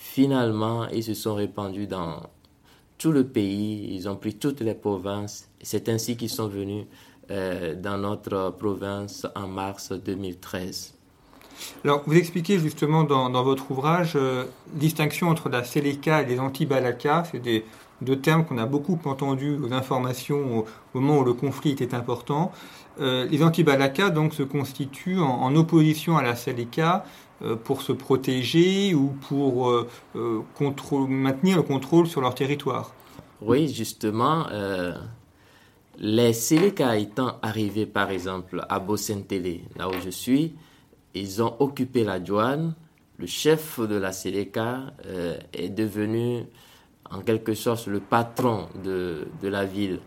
Finalement, 0.00 0.88
ils 0.88 1.04
se 1.04 1.12
sont 1.12 1.34
répandus 1.34 1.86
dans 1.86 2.22
tout 3.00 3.12
le 3.12 3.24
pays, 3.24 3.94
ils 3.94 4.08
ont 4.08 4.16
pris 4.16 4.34
toutes 4.34 4.60
les 4.60 4.74
provinces. 4.74 5.48
C'est 5.62 5.88
ainsi 5.88 6.18
qu'ils 6.18 6.28
sont 6.28 6.48
venus 6.48 6.84
euh, 7.30 7.74
dans 7.74 7.96
notre 7.96 8.54
province 8.58 9.26
en 9.34 9.48
mars 9.48 9.90
2013. 9.92 10.94
Alors, 11.84 12.02
vous 12.06 12.14
expliquez 12.14 12.58
justement 12.58 13.04
dans, 13.04 13.42
votre 13.42 13.70
ouvrage 13.70 14.12
euh, 14.16 14.44
distinction 14.74 15.28
entre 15.28 15.48
la 15.48 15.64
Seleka 15.64 16.22
et 16.22 16.26
les 16.26 16.38
anti-Balaka. 16.38 17.24
C'est 17.30 17.40
des 17.40 17.64
deux 18.02 18.18
termes 18.20 18.44
qu'on 18.44 18.58
a 18.58 18.66
beaucoup 18.66 18.98
entendus 19.06 19.56
aux 19.56 19.72
informations 19.72 20.58
au, 20.58 20.66
moment 20.92 21.20
où 21.20 21.24
le 21.24 21.32
conflit 21.32 21.70
était 21.70 21.94
important. 21.94 22.52
Euh, 23.00 23.26
les 23.30 23.42
anti-Balaka 23.42 24.10
donc 24.10 24.34
se 24.34 24.42
constituent 24.42 25.20
en, 25.20 25.40
en, 25.42 25.56
opposition 25.56 26.18
à 26.18 26.22
la 26.22 26.36
Seleka 26.36 27.06
pour 27.64 27.82
se 27.82 27.92
protéger 27.92 28.94
ou 28.94 29.08
pour 29.28 29.70
euh, 29.70 29.88
euh, 30.16 30.42
maintenir 31.08 31.56
le 31.56 31.62
contrôle 31.62 32.06
sur 32.06 32.20
leur 32.20 32.34
territoire. 32.34 32.92
Oui, 33.40 33.68
justement, 33.68 34.46
les 35.98 36.34
Séléka 36.34 36.98
étant 36.98 37.38
arrivés 37.40 37.86
par 37.86 38.10
exemple 38.10 38.62
à 38.68 38.78
Bosentele, 38.80 39.60
là 39.76 39.88
où 39.88 39.94
je 40.04 40.10
suis, 40.10 40.54
ils 41.14 41.42
ont 41.42 41.56
occupé 41.58 42.04
la 42.04 42.20
douane. 42.20 42.74
Le 43.16 43.26
chef 43.26 43.80
de 43.80 43.94
la 43.96 44.12
Séléka 44.12 44.92
est 45.54 45.70
devenu 45.70 46.44
en 47.10 47.20
quelque 47.20 47.54
sorte 47.54 47.86
le 47.86 48.00
patron 48.00 48.68
de 48.84 49.48
la 49.48 49.64
ville. 49.64 50.00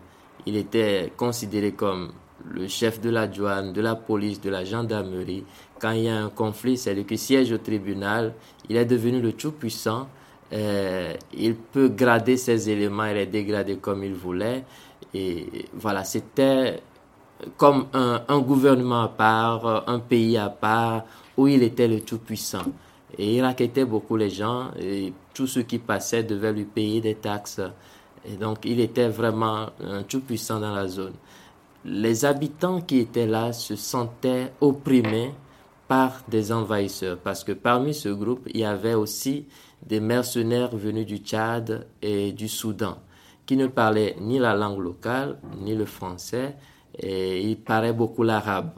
Il 0.46 0.54
était 0.54 1.12
considéré 1.16 1.72
comme 1.72 2.12
le 2.50 2.66
chef 2.68 3.00
de 3.00 3.10
la 3.10 3.26
douane, 3.26 3.72
de 3.72 3.80
la 3.80 3.94
police, 3.94 4.40
de 4.40 4.50
la 4.50 4.64
gendarmerie. 4.64 5.44
Quand 5.80 5.92
il 5.92 6.04
y 6.04 6.08
a 6.08 6.16
un 6.16 6.30
conflit, 6.30 6.76
c'est 6.76 6.94
lui 6.94 7.04
qui 7.04 7.18
siège 7.18 7.52
au 7.52 7.58
tribunal. 7.58 8.34
Il 8.68 8.76
est 8.76 8.84
devenu 8.84 9.20
le 9.20 9.32
tout-puissant. 9.32 10.08
Euh, 10.52 11.14
il 11.36 11.54
peut 11.54 11.88
grader 11.88 12.36
ses 12.36 12.70
éléments 12.70 13.06
et 13.06 13.14
les 13.14 13.26
dégrader 13.26 13.76
comme 13.76 14.04
il 14.04 14.14
voulait. 14.14 14.64
Et 15.12 15.66
voilà, 15.74 16.04
c'était 16.04 16.80
comme 17.56 17.86
un, 17.92 18.38
gouvernement 18.40 19.02
à 19.02 19.08
part, 19.08 19.88
un 19.88 19.98
pays 19.98 20.36
à 20.36 20.48
part, 20.48 21.04
où 21.36 21.48
il 21.48 21.62
était 21.62 21.88
le 21.88 22.00
tout-puissant. 22.00 22.64
Et 23.16 23.36
il 23.36 23.42
raquettait 23.42 23.84
beaucoup 23.84 24.16
les 24.16 24.30
gens, 24.30 24.70
et 24.78 25.12
tous 25.32 25.46
ceux 25.46 25.62
qui 25.62 25.78
passaient 25.78 26.24
devaient 26.24 26.52
lui 26.52 26.64
payer 26.64 27.00
des 27.00 27.14
taxes. 27.14 27.60
Et 28.24 28.36
donc, 28.36 28.58
il 28.64 28.80
était 28.80 29.08
vraiment 29.08 29.68
un 29.80 30.02
tout-puissant 30.02 30.58
dans 30.58 30.74
la 30.74 30.88
zone. 30.88 31.14
Les 31.86 32.24
habitants 32.24 32.80
qui 32.80 32.98
étaient 32.98 33.26
là 33.26 33.52
se 33.52 33.76
sentaient 33.76 34.52
opprimés 34.62 35.32
par 35.86 36.22
des 36.28 36.50
envahisseurs, 36.50 37.18
parce 37.18 37.44
que 37.44 37.52
parmi 37.52 37.92
ce 37.92 38.08
groupe, 38.08 38.48
il 38.54 38.60
y 38.60 38.64
avait 38.64 38.94
aussi 38.94 39.44
des 39.86 40.00
mercenaires 40.00 40.74
venus 40.74 41.04
du 41.04 41.18
Tchad 41.18 41.86
et 42.00 42.32
du 42.32 42.48
Soudan, 42.48 42.96
qui 43.44 43.58
ne 43.58 43.66
parlaient 43.66 44.16
ni 44.18 44.38
la 44.38 44.54
langue 44.54 44.78
locale, 44.78 45.38
ni 45.60 45.74
le 45.74 45.84
français, 45.84 46.56
et 46.98 47.42
ils 47.42 47.58
parlaient 47.58 47.92
beaucoup 47.92 48.22
l'arabe. 48.22 48.70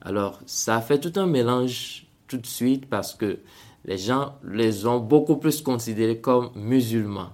Alors, 0.00 0.38
ça 0.46 0.80
fait 0.80 1.00
tout 1.00 1.18
un 1.18 1.26
mélange 1.26 2.06
tout 2.28 2.36
de 2.36 2.46
suite 2.46 2.86
parce 2.88 3.14
que 3.14 3.40
les 3.84 3.98
gens 3.98 4.34
les 4.44 4.86
ont 4.86 5.00
beaucoup 5.00 5.36
plus 5.36 5.60
considérés 5.60 6.20
comme 6.20 6.50
musulmans. 6.54 7.30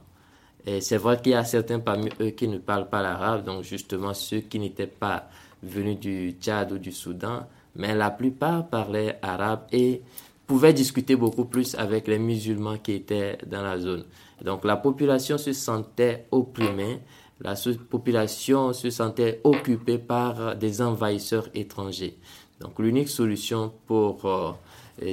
Et 0.71 0.81
c'est 0.81 0.99
vrai 0.99 1.21
qu'il 1.21 1.33
y 1.33 1.35
a 1.35 1.43
certains 1.43 1.81
parmi 1.81 2.11
eux 2.21 2.31
qui 2.31 2.47
ne 2.47 2.59
parlent 2.59 2.89
pas 2.89 3.03
l'arabe, 3.03 3.45
donc 3.45 3.65
justement 3.65 4.15
ceux 4.15 4.39
qui 4.39 4.61
n'étaient 4.61 4.87
pas 4.87 5.29
venus 5.65 5.99
du 5.99 6.37
Tchad 6.41 6.71
ou 6.71 6.79
du 6.79 6.93
Soudan, 6.93 7.49
mais 7.75 7.93
la 7.93 8.13
plupart 8.13 8.69
parlaient 8.69 9.19
arabe 9.21 9.63
et 9.73 10.01
pouvaient 10.47 10.73
discuter 10.73 11.17
beaucoup 11.17 11.47
plus 11.47 11.75
avec 11.75 12.07
les 12.07 12.21
musulmans 12.21 12.79
qui 12.79 12.93
étaient 12.93 13.37
dans 13.49 13.63
la 13.63 13.81
zone. 13.81 14.05
Donc 14.45 14.65
la 14.65 14.77
population 14.77 15.39
se 15.39 15.53
sentait 15.53 16.27
opprimée, 16.31 17.01
la 17.41 17.55
population 17.91 18.73
se 18.73 18.91
sentait 18.91 19.41
occupée 19.43 19.99
par 19.99 20.55
des 20.55 20.83
envahisseurs 20.83 21.49
étrangers. 21.53 22.17
Donc 22.61 22.79
l'unique 22.79 23.09
solution 23.09 23.73
pour 23.89 24.25
euh, 24.25 24.53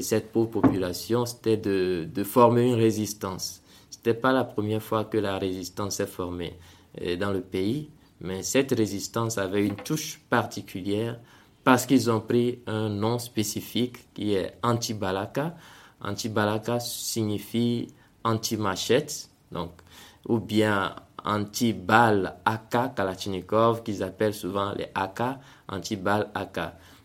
cette 0.02 0.32
pauvre 0.32 0.62
population, 0.62 1.26
c'était 1.26 1.58
de, 1.58 2.08
de, 2.14 2.24
former 2.24 2.68
une 2.68 2.76
résistance. 2.76 3.64
Ce 3.90 3.98
n'était 3.98 4.14
pas 4.14 4.32
la 4.32 4.44
première 4.44 4.82
fois 4.82 5.06
que 5.06 5.18
la 5.18 5.38
résistance 5.38 5.96
s'est 5.96 6.08
formée 6.08 6.58
euh, 7.02 7.16
dans 7.16 7.32
le 7.32 7.42
pays, 7.42 7.90
mais 8.22 8.44
cette 8.44 8.72
résistance 8.72 9.38
avait 9.38 9.66
une 9.66 9.76
touche 9.76 10.20
particulière 10.30 11.20
parce 11.64 11.86
qu'ils 11.86 12.10
ont 12.10 12.22
pris 12.22 12.60
un 12.66 12.90
nom 12.90 13.20
spécifique 13.20 14.14
qui 14.14 14.34
est 14.34 14.54
anti-balaka. 14.64 15.56
Anti-balaka 16.02 16.80
signifie 16.80 17.88
anti-machette, 18.24 19.30
donc, 19.52 19.72
ou 20.28 20.40
bien 20.40 20.96
anti-balle 21.26 22.36
AK 22.46 22.96
Kalachnikov, 22.96 23.84
qu'ils 23.84 24.04
appellent 24.04 24.34
souvent 24.34 24.74
les 24.74 24.88
AK, 24.96 25.22
anti-balle 25.68 26.30
AK. 26.34 26.60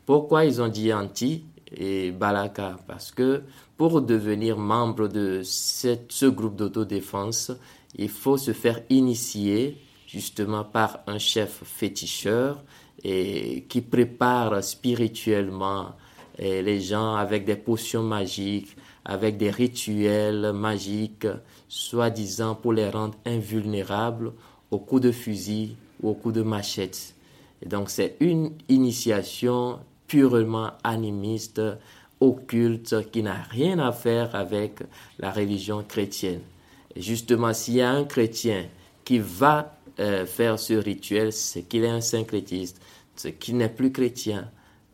Pourquoi 0.06 0.44
ils 0.44 0.62
ont 0.62 0.68
dit 0.68 0.92
anti? 0.92 1.44
Et 1.76 2.10
balaka 2.10 2.76
Parce 2.86 3.10
que 3.10 3.42
pour 3.76 4.02
devenir 4.02 4.58
membre 4.58 5.08
de 5.08 5.42
ce 5.42 6.26
groupe 6.26 6.56
d'autodéfense, 6.56 7.52
il 7.96 8.08
faut 8.08 8.36
se 8.36 8.52
faire 8.52 8.80
initier 8.90 9.78
justement 10.06 10.64
par 10.64 11.00
un 11.06 11.18
chef 11.18 11.62
féticheur 11.64 12.62
et 13.02 13.64
qui 13.68 13.80
prépare 13.80 14.62
spirituellement 14.62 15.94
les 16.38 16.80
gens 16.80 17.14
avec 17.14 17.44
des 17.44 17.56
potions 17.56 18.02
magiques, 18.02 18.76
avec 19.04 19.36
des 19.36 19.50
rituels 19.50 20.52
magiques, 20.52 21.26
soi-disant 21.68 22.54
pour 22.54 22.72
les 22.72 22.88
rendre 22.88 23.16
invulnérables 23.26 24.32
au 24.70 24.78
coup 24.78 25.00
de 25.00 25.12
fusil 25.12 25.76
ou 26.02 26.10
au 26.10 26.14
coup 26.14 26.32
de 26.32 26.42
machette. 26.42 27.14
Et 27.62 27.68
donc 27.68 27.90
c'est 27.90 28.16
une 28.20 28.52
initiation 28.68 29.78
purement 30.12 30.72
animiste, 30.84 31.62
occulte, 32.20 33.10
qui 33.10 33.22
n'a 33.22 33.42
rien 33.48 33.78
à 33.78 33.92
faire 33.92 34.34
avec 34.34 34.80
la 35.18 35.30
religion 35.30 35.82
chrétienne. 35.88 36.42
Et 36.94 37.00
justement, 37.00 37.54
s'il 37.54 37.76
y 37.76 37.80
a 37.80 37.90
un 37.90 38.04
chrétien 38.04 38.66
qui 39.04 39.20
va 39.20 39.74
euh, 40.00 40.26
faire 40.26 40.58
ce 40.58 40.74
rituel, 40.74 41.32
c'est 41.32 41.62
qu'il 41.62 41.84
est 41.84 41.88
un 41.88 42.02
syncrétiste, 42.02 42.78
c'est 43.16 43.32
qu'il 43.32 43.56
n'est 43.56 43.70
plus 43.70 43.90
chrétien. 43.90 44.50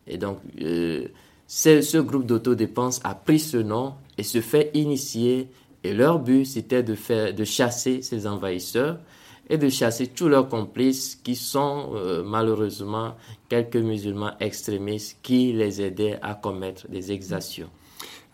Et 0.07 0.19
donc, 0.19 0.39
euh, 0.61 1.09
ce 1.49 1.99
groupe 1.99 2.25
d'autodépense 2.25 3.01
a 3.03 3.17
pris 3.17 3.41
ce 3.41 3.57
nom 3.57 3.95
et 4.19 4.23
se 4.23 4.41
fait 4.41 4.71
initier. 4.75 5.49
Et 5.83 5.95
leur 5.95 6.21
but, 6.21 6.45
c'était 6.45 6.85
de, 6.85 6.95
faire, 6.95 7.35
de 7.35 7.45
chasser 7.45 8.03
ces 8.03 8.29
envahisseurs 8.29 9.01
et 9.51 9.59
de 9.59 9.69
chasser 9.69 10.09
tous 10.09 10.29
leurs 10.29 10.49
complices 10.49 11.17
qui 11.17 11.37
sont 11.37 11.91
euh, 11.95 12.23
malheureusement 12.25 13.15
quelques 13.49 13.77
musulmans 13.77 14.33
extrémistes 14.41 15.19
qui 15.23 15.53
les 15.53 15.81
aidaient 15.83 16.19
à 16.23 16.35
commettre 16.35 16.89
des 16.89 17.13
exactions. 17.13 17.71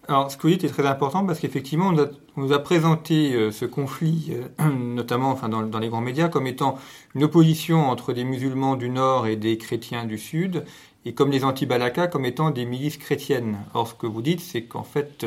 Alors, 0.06 0.30
ce 0.30 0.36
que 0.36 0.42
vous 0.42 0.50
dites 0.50 0.64
est 0.64 0.68
très 0.68 0.86
important 0.86 1.24
parce 1.24 1.38
qu'effectivement, 1.38 1.90
on, 2.36 2.40
nous 2.40 2.52
a 2.52 2.58
présenté 2.58 3.32
euh, 3.32 3.50
ce 3.50 3.64
conflit, 3.64 4.32
euh, 4.60 4.70
notamment 4.70 5.30
enfin, 5.30 5.48
dans, 5.48 5.78
les 5.78 5.88
grands 5.88 6.02
médias, 6.02 6.28
comme 6.28 6.46
étant 6.46 6.78
une 7.14 7.24
opposition 7.24 7.88
entre 7.88 8.12
des 8.12 8.24
musulmans 8.24 8.76
du 8.76 8.90
Nord 8.90 9.26
et 9.26 9.36
des 9.36 9.56
chrétiens 9.56 10.04
du 10.04 10.18
Sud, 10.18 10.64
et 11.06 11.14
comme 11.14 11.30
les 11.30 11.44
anti-Balaka 11.44 12.06
comme 12.06 12.26
étant 12.26 12.50
des 12.50 12.66
milices 12.66 12.98
chrétiennes. 12.98 13.58
Or, 13.72 13.88
ce 13.88 13.94
que 13.94 14.06
vous 14.06 14.20
dites, 14.20 14.40
c'est 14.40 14.64
qu'en 14.64 14.82
fait, 14.84 15.26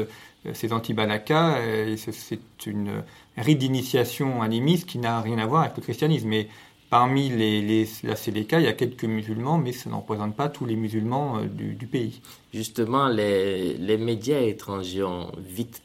ces 0.54 0.72
anti-Balaka, 0.72 1.60
c'est 1.98 2.40
une 2.66 3.04
rite 3.38 3.58
d'initiation 3.58 4.42
animiste 4.42 4.88
qui 4.88 4.98
n'a 4.98 5.20
rien 5.22 5.38
à 5.40 5.46
voir 5.46 5.64
avec 5.64 5.78
le 5.78 5.84
christianisme. 5.84 6.30
Mais 6.30 6.48
Parmi 6.90 7.28
les, 7.30 7.62
les, 7.62 7.90
il 8.02 8.62
y 8.62 8.68
a 8.68 8.74
quelques 8.74 9.04
musulmans, 9.04 9.58
mais 9.58 9.74
ça 9.74 9.90
ne 9.90 9.96
représente 9.96 10.38
pas 10.38 10.48
tous 10.48 10.66
les 10.66 10.78
musulmans 10.78 11.40
euh, 11.40 11.46
du, 11.46 11.86
pays. 11.86 12.22
Justement, 12.54 13.10
les, 13.10 13.74
les, 13.74 13.98
médias 13.98 14.40
étrangers 14.40 15.04
ont 15.04 15.30
vite 15.38 15.82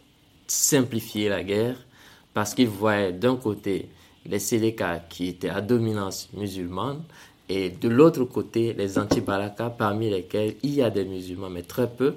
simplifié 0.47 1.29
la 1.29 1.43
guerre 1.43 1.75
parce 2.35 2.55
qu'ils 2.55 2.69
voyaient 2.69 3.13
d'un 3.13 3.35
côté 3.35 3.89
les 4.27 4.39
Séléka 4.39 5.01
qui 5.09 5.27
étaient 5.27 5.49
à 5.49 5.61
dominance 5.61 6.29
musulmane 6.35 7.03
et 7.49 7.71
de 7.71 7.89
l'autre 7.89 8.25
côté 8.25 8.73
les 8.73 8.97
anti-Balaka 8.97 9.71
parmi 9.71 10.09
lesquels 10.09 10.55
il 10.63 10.75
y 10.75 10.83
a 10.83 10.91
des 10.91 11.05
musulmans, 11.05 11.51
mais 11.51 11.63
très 11.63 11.91
peu. 11.91 12.15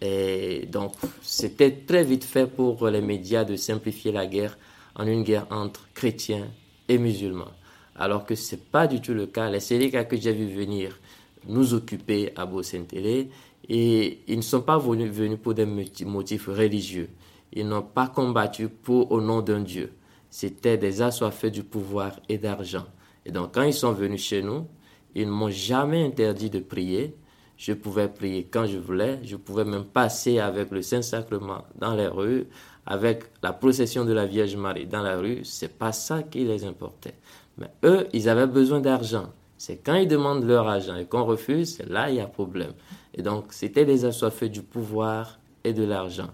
Et 0.00 0.66
donc, 0.66 0.94
c'était 1.22 1.70
très 1.70 2.04
vite 2.04 2.24
fait 2.24 2.46
pour 2.46 2.88
les 2.88 3.00
médias 3.00 3.44
de 3.44 3.56
simplifier 3.56 4.12
la 4.12 4.26
guerre 4.26 4.56
en 4.94 5.06
une 5.06 5.22
guerre 5.22 5.46
entre 5.50 5.88
chrétiens 5.94 6.48
et 6.88 6.98
musulmans 6.98 7.52
alors 8.00 8.24
que 8.24 8.34
ce 8.34 8.56
n'est 8.56 8.62
pas 8.62 8.86
du 8.86 9.00
tout 9.00 9.12
le 9.12 9.26
cas. 9.26 9.50
Les 9.50 9.60
Séléka 9.60 10.04
que 10.04 10.16
j'ai 10.16 10.32
vu 10.32 10.46
venir 10.46 10.98
nous 11.46 11.74
occuper 11.74 12.32
à 12.34 12.46
Beau-Saint-Télé, 12.46 13.28
et 13.68 14.18
ils 14.26 14.36
ne 14.36 14.42
sont 14.42 14.62
pas 14.62 14.78
venus, 14.78 15.12
venus 15.12 15.38
pour 15.40 15.54
des 15.54 15.66
motifs 15.66 16.46
religieux. 16.48 17.08
Ils 17.52 17.68
n'ont 17.68 17.82
pas 17.82 18.08
combattu 18.08 18.68
pour 18.68 19.12
au 19.12 19.20
nom 19.20 19.42
d'un 19.42 19.60
Dieu. 19.60 19.92
C'était 20.30 20.78
des 20.78 21.02
assoiffés 21.02 21.50
du 21.50 21.62
pouvoir 21.62 22.18
et 22.28 22.38
d'argent. 22.38 22.86
Et 23.26 23.32
donc 23.32 23.54
quand 23.54 23.62
ils 23.62 23.74
sont 23.74 23.92
venus 23.92 24.22
chez 24.22 24.42
nous, 24.42 24.66
ils 25.14 25.26
ne 25.26 25.32
m'ont 25.32 25.50
jamais 25.50 26.04
interdit 26.04 26.50
de 26.50 26.60
prier. 26.60 27.14
Je 27.60 27.74
pouvais 27.74 28.08
prier 28.08 28.48
quand 28.50 28.64
je 28.64 28.78
voulais. 28.78 29.18
Je 29.22 29.36
pouvais 29.36 29.66
même 29.66 29.84
passer 29.84 30.38
avec 30.38 30.70
le 30.70 30.80
Saint-Sacrement 30.80 31.66
dans 31.78 31.94
les 31.94 32.06
rues, 32.06 32.46
avec 32.86 33.24
la 33.42 33.52
procession 33.52 34.06
de 34.06 34.14
la 34.14 34.24
Vierge 34.24 34.56
Marie 34.56 34.86
dans 34.86 35.02
la 35.02 35.18
rue. 35.18 35.40
C'est 35.44 35.76
pas 35.76 35.92
ça 35.92 36.22
qui 36.22 36.42
les 36.44 36.64
importait. 36.64 37.16
Mais 37.58 37.68
eux, 37.84 38.06
ils 38.14 38.30
avaient 38.30 38.46
besoin 38.46 38.80
d'argent. 38.80 39.26
C'est 39.58 39.76
quand 39.76 39.96
ils 39.96 40.08
demandent 40.08 40.46
leur 40.46 40.66
argent 40.66 40.96
et 40.96 41.04
qu'on 41.04 41.24
refuse, 41.26 41.82
là 41.86 42.08
il 42.08 42.16
y 42.16 42.20
a 42.20 42.26
problème. 42.26 42.72
Et 43.12 43.20
donc, 43.20 43.48
c'était 43.50 43.84
les 43.84 44.06
assoiffés 44.06 44.48
du 44.48 44.62
pouvoir 44.62 45.38
et 45.62 45.74
de 45.74 45.84
l'argent. 45.84 46.30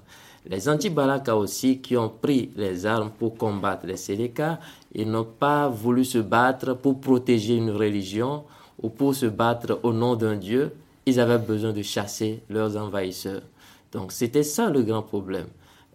Les 0.48 0.68
anti-Balaka 0.68 1.36
aussi, 1.36 1.80
qui 1.80 1.96
ont 1.96 2.08
pris 2.08 2.52
les 2.54 2.86
armes 2.86 3.10
pour 3.10 3.36
combattre 3.36 3.84
les 3.84 3.96
Séléka, 3.96 4.60
ils 4.94 5.10
n'ont 5.10 5.24
pas 5.24 5.66
voulu 5.66 6.04
se 6.04 6.18
battre 6.18 6.74
pour 6.74 7.00
protéger 7.00 7.56
une 7.56 7.72
religion 7.72 8.44
ou 8.80 8.90
pour 8.90 9.12
se 9.12 9.26
battre 9.26 9.80
au 9.82 9.92
nom 9.92 10.14
d'un 10.14 10.36
Dieu. 10.36 10.70
Ils 11.06 11.20
avaient 11.20 11.38
besoin 11.38 11.72
de 11.72 11.82
chasser 11.82 12.42
leurs 12.48 12.76
envahisseurs. 12.76 13.42
Donc, 13.92 14.12
c'était 14.12 14.42
ça 14.42 14.70
le 14.70 14.82
grand 14.82 15.02
problème. 15.02 15.46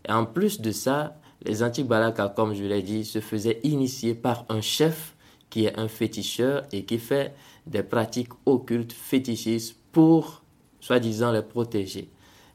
Et 0.08 0.12
en 0.12 0.26
plus 0.26 0.62
de 0.62 0.72
ça, 0.72 1.18
les 1.44 1.64
anti-Balaka, 1.64 2.34
comme 2.36 2.54
je 2.54 2.64
l'ai 2.64 2.82
dit, 2.82 3.04
se 3.04 3.20
faisaient 3.20 3.60
initier 3.64 4.14
par 4.16 4.46
un 4.50 4.62
chef 4.62 5.16
qui 5.50 5.66
est 5.66 5.78
un 5.78 5.88
féticheur 5.88 6.64
et 6.72 6.86
qui 6.86 6.98
fait 6.98 7.34
des 7.68 7.84
pratiques 7.84 8.32
occultes 8.46 8.94
fétichistes 8.94 9.76
pour, 9.92 10.42
soi-disant, 10.80 11.32
les 11.32 11.42
protéger. 11.42 12.10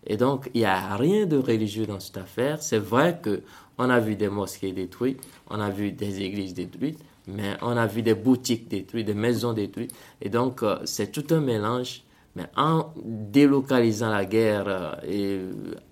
Et 0.06 0.16
donc, 0.16 0.50
il 0.54 0.60
n'y 0.60 0.64
a 0.64 0.96
rien 0.96 1.26
de 1.26 1.36
religieux 1.36 1.86
dans 1.86 2.00
cette 2.00 2.16
affaire. 2.16 2.62
C'est 2.62 2.78
vrai 2.78 3.18
que 3.22 3.42
on 3.78 3.90
a 3.90 4.00
vu 4.00 4.16
des 4.16 4.28
mosquées 4.28 4.72
détruites, 4.72 5.20
on 5.50 5.60
a 5.60 5.68
vu 5.68 5.92
des 5.92 6.22
églises 6.22 6.54
détruites, 6.54 6.98
mais 7.26 7.56
on 7.60 7.76
a 7.76 7.86
vu 7.86 8.02
des 8.02 8.14
boutiques 8.14 8.68
détruites, 8.68 9.06
des 9.06 9.14
maisons 9.14 9.52
détruites. 9.52 9.92
Et 10.22 10.30
donc, 10.30 10.62
euh, 10.62 10.78
c'est 10.84 11.12
tout 11.12 11.34
un 11.34 11.40
mélange. 11.40 12.02
Mais 12.36 12.44
en 12.54 12.92
délocalisant 13.02 14.10
la 14.10 14.26
guerre 14.26 14.68
euh, 14.68 14.92
et 15.08 15.40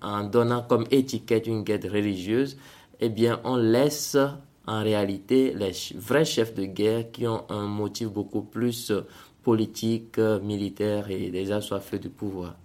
en 0.01 0.23
donnant 0.23 0.61
comme 0.61 0.85
étiquette 0.91 1.47
une 1.47 1.63
guerre 1.63 1.91
religieuse, 1.91 2.57
eh 2.99 3.09
bien, 3.09 3.41
on 3.43 3.57
laisse 3.57 4.15
en 4.67 4.83
réalité 4.83 5.53
les 5.55 5.71
vrais 5.95 6.23
chefs 6.23 6.53
de 6.53 6.65
guerre 6.65 7.11
qui 7.11 7.27
ont 7.27 7.43
un 7.49 7.67
motif 7.67 8.09
beaucoup 8.09 8.43
plus 8.43 8.91
euh, 8.91 9.01
politique, 9.43 10.19
militaire 10.19 11.09
et 11.09 11.29
des 11.29 11.51
assoiffés 11.51 11.99
du 11.99 12.09
pouvoir. 12.09 12.55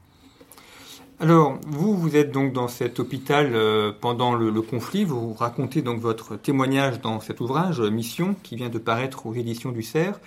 Alors, 1.19 1.59
vous, 1.67 1.95
vous 1.95 2.17
êtes 2.17 2.33
donc 2.33 2.55
dans 2.55 2.69
cet 2.69 2.99
hôpital 2.99 3.51
euh, 3.55 3.93
pendant 3.99 4.35
le, 4.35 4.63
conflit. 4.63 5.05
Vous 5.05 5.35
racontez 5.35 5.83
donc 5.83 6.01
votre 6.01 6.37
témoignage 6.37 7.01
dans 7.01 7.21
cet 7.21 7.41
ouvrage, 7.41 7.81
Mission, 7.81 8.35
qui 8.43 8.57
vient 8.57 8.71
de 8.71 8.79
paraître 8.79 9.27
aux 9.27 9.35
éditions 9.35 9.71
du 9.73 9.83
CERF. 9.83 10.19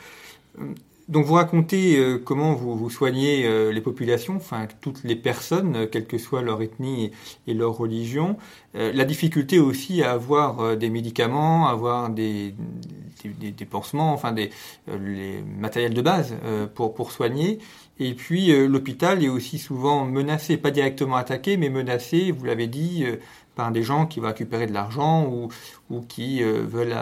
Euh, 1.10 1.12
donc, 1.12 1.26
vous 1.26 1.34
racontez 1.34 1.98
euh, 1.98 2.18
comment 2.18 2.54
vous, 2.54 2.90
soignez 2.90 3.72
les 3.72 3.82
populations, 3.82 4.36
enfin 4.36 4.68
toutes 4.82 5.04
les 5.04 5.16
personnes, 5.16 5.88
quelle 5.92 6.06
que 6.06 6.18
soit 6.18 6.42
leur 6.42 6.62
ethnie 6.62 7.12
et, 7.48 7.54
leur 7.54 7.78
religion. 7.78 8.38
la 8.74 9.06
difficulté 9.06 9.60
aussi 9.60 10.02
à 10.02 10.12
avoir 10.12 10.78
des 10.78 10.90
médicaments, 10.90 11.68
avoir 11.68 12.10
des, 12.10 12.56
des, 13.24 13.66
pansements, 13.66 14.14
enfin 14.14 14.32
des 14.32 14.50
les 14.88 15.42
matériels 15.60 15.94
de 15.94 16.02
base 16.02 16.36
pour, 16.76 16.94
pour 16.94 17.12
soigner. 17.12 17.60
Et 18.00 18.14
puis 18.16 18.52
euh, 18.52 18.68
l'hôpital 18.68 19.24
est 19.24 19.30
aussi 19.30 19.60
souvent 19.60 20.06
menacé, 20.06 20.58
pas 20.58 20.72
directement 20.72 21.16
attaqué, 21.16 21.58
mais 21.58 21.70
menacé, 21.70 22.32
vous 22.32 22.46
l'avez 22.46 22.68
dit, 22.68 23.06
euh, 23.06 23.18
par 23.56 23.72
des 23.72 23.84
gens 23.84 24.08
qui 24.08 24.20
vont 24.20 24.28
récupérer 24.28 24.66
de 24.66 24.74
l'argent 24.74 25.28
ou, 25.28 25.50
ou, 25.92 26.02
qui 26.02 26.42
euh, 26.44 26.64
veulent 26.66 26.96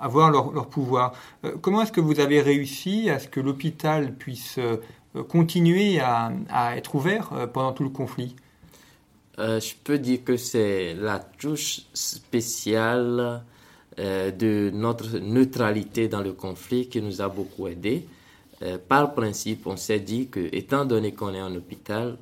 avoir 0.00 0.30
leur, 0.30 0.66
pouvoir. 0.68 1.12
comment 1.60 1.82
est-ce 1.82 1.92
que 1.92 2.00
vous 2.00 2.20
avez 2.20 2.40
réussi 2.40 3.10
à 3.10 3.18
ce 3.18 3.28
que 3.28 3.40
l'hôpital 3.40 4.14
puisse 4.14 4.58
continuer 5.28 6.00
à, 6.00 6.32
être 6.76 6.94
ouvert 6.94 7.30
pendant 7.52 7.72
tout 7.72 7.84
le 7.84 7.90
conflit? 7.90 8.34
Je 9.38 9.74
peux 9.84 9.98
dire 9.98 10.24
que 10.24 10.36
c'est 10.36 10.94
la 10.94 11.18
touche 11.18 11.82
spéciale 11.94 13.42
de 13.98 14.70
notre 14.72 15.18
neutralité 15.18 16.08
dans 16.08 16.22
le 16.22 16.32
conflit 16.32 16.88
qui 16.88 17.02
nous 17.02 17.20
a 17.20 17.28
beaucoup 17.28 17.68
aidés. 17.68 18.06
Euh, 18.62 18.76
par 18.76 19.14
principe, 19.14 19.66
on 19.66 19.76
s'est 19.76 20.00
dit 20.00 20.28
que, 20.28 20.54
étant 20.54 20.84
donné 20.84 21.12
qu'on 21.12 21.32
est 21.32 21.40
en 21.40 21.54
hôpital, 21.54 22.18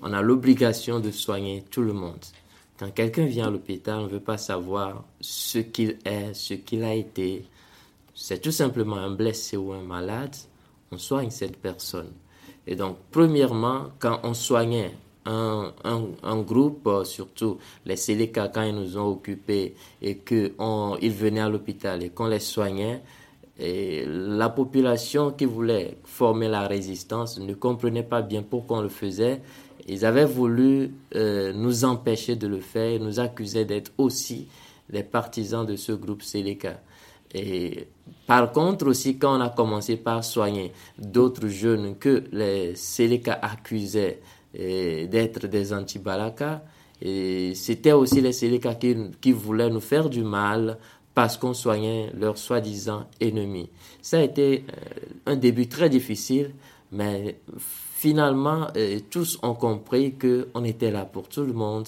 on 0.00 0.12
a 0.12 0.22
l'obligation 0.22 1.00
de 1.00 1.10
soigner 1.10 1.64
tout 1.70 1.82
le 1.82 1.92
monde. 1.92 2.24
Quand 2.82 2.90
quelqu'un 2.90 3.26
vient 3.26 3.46
à 3.46 3.50
l'hôpital, 3.50 4.00
on 4.00 4.02
ne 4.04 4.08
veut 4.08 4.18
pas 4.18 4.38
savoir 4.38 5.04
ce 5.20 5.58
qu'il 5.58 5.98
est, 6.04 6.34
ce 6.34 6.54
qu'il 6.54 6.82
a 6.82 6.92
été. 6.92 7.44
C'est 8.12 8.40
tout 8.40 8.50
simplement 8.50 8.96
un 8.96 9.12
blessé 9.12 9.56
ou 9.56 9.72
un 9.72 9.82
malade. 9.82 10.34
On 10.90 10.98
soigne 10.98 11.30
cette 11.30 11.58
personne. 11.58 12.10
Et 12.66 12.74
donc, 12.74 12.96
premièrement, 13.12 13.84
quand 14.00 14.18
on 14.24 14.34
soignait 14.34 14.90
un, 15.26 15.72
un, 15.84 16.40
groupe, 16.40 16.84
euh, 16.88 17.04
surtout 17.04 17.58
les 17.86 17.94
Séléka, 17.94 18.48
quand 18.48 18.62
ils 18.62 18.74
nous 18.74 18.98
ont 18.98 19.06
occupés 19.06 19.76
et 20.00 20.18
qu'ils 20.18 20.50
venaient 21.12 21.40
à 21.40 21.48
l'hôpital 21.48 22.02
et 22.02 22.08
qu'on 22.08 22.26
les 22.26 22.40
soignait, 22.40 23.00
et 23.60 24.04
la 24.08 24.48
population 24.48 25.30
qui 25.30 25.44
voulait 25.44 25.98
former 26.02 26.48
la 26.48 26.66
résistance 26.66 27.38
ne 27.38 27.54
comprenait 27.54 28.02
pas 28.02 28.22
bien 28.22 28.42
pourquoi 28.42 28.78
on 28.78 28.82
le 28.82 28.88
faisait. 28.88 29.40
Ils 29.88 30.04
avaient 30.04 30.24
voulu 30.24 30.94
euh, 31.14 31.52
nous 31.52 31.84
empêcher 31.84 32.36
de 32.36 32.46
le 32.46 32.60
faire 32.60 33.00
nous 33.00 33.20
accusaient 33.20 33.64
d'être 33.64 33.92
aussi 33.98 34.48
des 34.90 35.02
partisans 35.02 35.66
de 35.66 35.76
ce 35.76 35.92
groupe 35.92 36.22
Séléka. 36.22 36.80
Et 37.34 37.88
par 38.26 38.52
contre 38.52 38.86
aussi, 38.86 39.18
quand 39.18 39.38
on 39.38 39.40
a 39.40 39.48
commencé 39.50 39.96
par 39.96 40.22
soigner 40.22 40.72
d'autres 40.98 41.48
jeunes 41.48 41.96
que 41.96 42.24
les 42.32 42.74
Séléka 42.76 43.38
accusaient 43.40 44.20
euh, 44.58 45.06
d'être 45.06 45.46
des 45.46 45.72
anti-Balaka, 45.72 46.62
c'était 47.54 47.92
aussi 47.92 48.20
les 48.20 48.32
Séléka 48.32 48.74
qui, 48.76 48.94
qui 49.20 49.32
voulaient 49.32 49.70
nous 49.70 49.80
faire 49.80 50.08
du 50.08 50.22
mal 50.22 50.78
parce 51.14 51.36
qu'on 51.36 51.54
soignait 51.54 52.10
leurs 52.18 52.38
soi-disant 52.38 53.06
ennemis. 53.20 53.68
Ça 54.00 54.18
a 54.18 54.22
été 54.22 54.64
euh, 54.68 55.32
un 55.32 55.36
début 55.36 55.68
très 55.68 55.90
difficile, 55.90 56.52
mais 56.90 57.38
finalement, 58.02 58.66
euh, 58.76 58.98
tous 59.10 59.38
ont 59.44 59.54
compris 59.54 60.14
qu'on 60.18 60.64
était 60.64 60.90
là 60.90 61.04
pour 61.04 61.28
tout 61.28 61.44
le 61.44 61.52
monde 61.52 61.86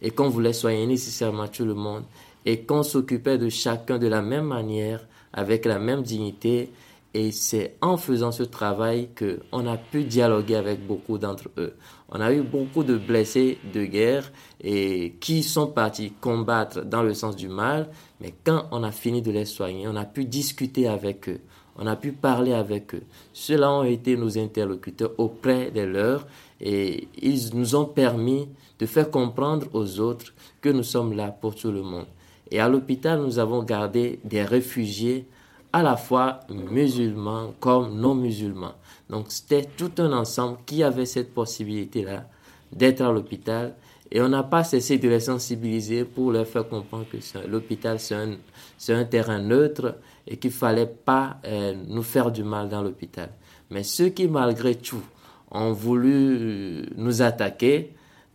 et 0.00 0.12
qu'on 0.12 0.28
voulait 0.28 0.52
soigner 0.52 0.86
nécessairement 0.86 1.48
tout 1.48 1.64
le 1.64 1.74
monde 1.74 2.04
et 2.44 2.60
qu'on 2.60 2.84
s'occupait 2.84 3.36
de 3.36 3.48
chacun 3.48 3.98
de 3.98 4.06
la 4.06 4.22
même 4.22 4.44
manière, 4.44 5.04
avec 5.32 5.64
la 5.64 5.80
même 5.80 6.02
dignité. 6.02 6.70
Et 7.14 7.32
c'est 7.32 7.78
en 7.80 7.96
faisant 7.96 8.30
ce 8.30 8.44
travail 8.44 9.08
qu'on 9.18 9.66
a 9.66 9.76
pu 9.76 10.04
dialoguer 10.04 10.54
avec 10.54 10.86
beaucoup 10.86 11.18
d'entre 11.18 11.48
eux. 11.56 11.74
On 12.10 12.20
a 12.20 12.32
eu 12.32 12.42
beaucoup 12.42 12.84
de 12.84 12.96
blessés 12.96 13.58
de 13.74 13.86
guerre 13.86 14.30
et 14.62 15.16
qui 15.18 15.42
sont 15.42 15.66
partis 15.66 16.12
combattre 16.20 16.84
dans 16.84 17.02
le 17.02 17.12
sens 17.12 17.34
du 17.34 17.48
mal, 17.48 17.88
mais 18.20 18.32
quand 18.44 18.66
on 18.70 18.84
a 18.84 18.92
fini 18.92 19.20
de 19.20 19.32
les 19.32 19.46
soigner, 19.46 19.88
on 19.88 19.96
a 19.96 20.04
pu 20.04 20.26
discuter 20.26 20.86
avec 20.86 21.28
eux, 21.28 21.40
on 21.78 21.86
a 21.86 21.96
pu 21.96 22.12
parler 22.12 22.52
avec 22.52 22.94
eux. 22.94 23.02
Ceux-là 23.32 23.70
ont 23.70 23.84
été 23.84 24.16
nos 24.16 24.38
interlocuteurs 24.38 25.12
auprès 25.18 25.70
de 25.70 25.82
leurs 25.82 26.26
et 26.60 27.08
ils 27.20 27.54
nous 27.54 27.74
ont 27.74 27.84
permis 27.84 28.48
de 28.78 28.86
faire 28.86 29.10
comprendre 29.10 29.66
aux 29.72 30.00
autres 30.00 30.32
que 30.60 30.68
nous 30.68 30.82
sommes 30.82 31.14
là 31.14 31.28
pour 31.28 31.54
tout 31.54 31.70
le 31.70 31.82
monde. 31.82 32.06
Et 32.50 32.60
à 32.60 32.68
l'hôpital, 32.68 33.20
nous 33.20 33.38
avons 33.38 33.62
gardé 33.62 34.20
des 34.24 34.42
réfugiés 34.42 35.26
à 35.72 35.82
la 35.82 35.96
fois 35.96 36.40
musulmans 36.48 37.52
comme 37.60 37.98
non 37.98 38.14
musulmans. 38.14 38.74
Donc 39.10 39.26
c'était 39.28 39.68
tout 39.76 39.92
un 39.98 40.12
ensemble 40.12 40.58
qui 40.64 40.82
avait 40.82 41.06
cette 41.06 41.34
possibilité-là 41.34 42.24
d'être 42.72 43.02
à 43.02 43.12
l'hôpital 43.12 43.74
et 44.10 44.20
on 44.20 44.28
n'a 44.28 44.42
pas 44.42 44.64
cessé 44.64 44.98
de 44.98 45.08
les 45.08 45.20
sensibiliser 45.20 46.04
pour 46.04 46.32
leur 46.32 46.46
faire 46.46 46.68
comprendre 46.68 47.06
que 47.10 47.16
l'hôpital 47.48 47.98
c'est 47.98 48.92
un, 48.92 49.04
terrain 49.04 49.40
neutre 49.40 49.96
et 50.26 50.36
qu'il 50.36 50.50
fallait 50.50 50.86
pas 50.86 51.38
euh, 51.44 51.74
nous 51.88 52.02
faire 52.02 52.30
du 52.30 52.44
mal 52.44 52.68
dans 52.68 52.82
l'hôpital. 52.82 53.30
Mais 53.70 53.82
ceux 53.82 54.08
qui 54.08 54.28
malgré 54.28 54.74
tout 54.74 55.02
ont 55.50 55.72
voulu 55.72 56.12
euh, 56.12 56.82
nous 56.96 57.22
attaquer, 57.22 57.94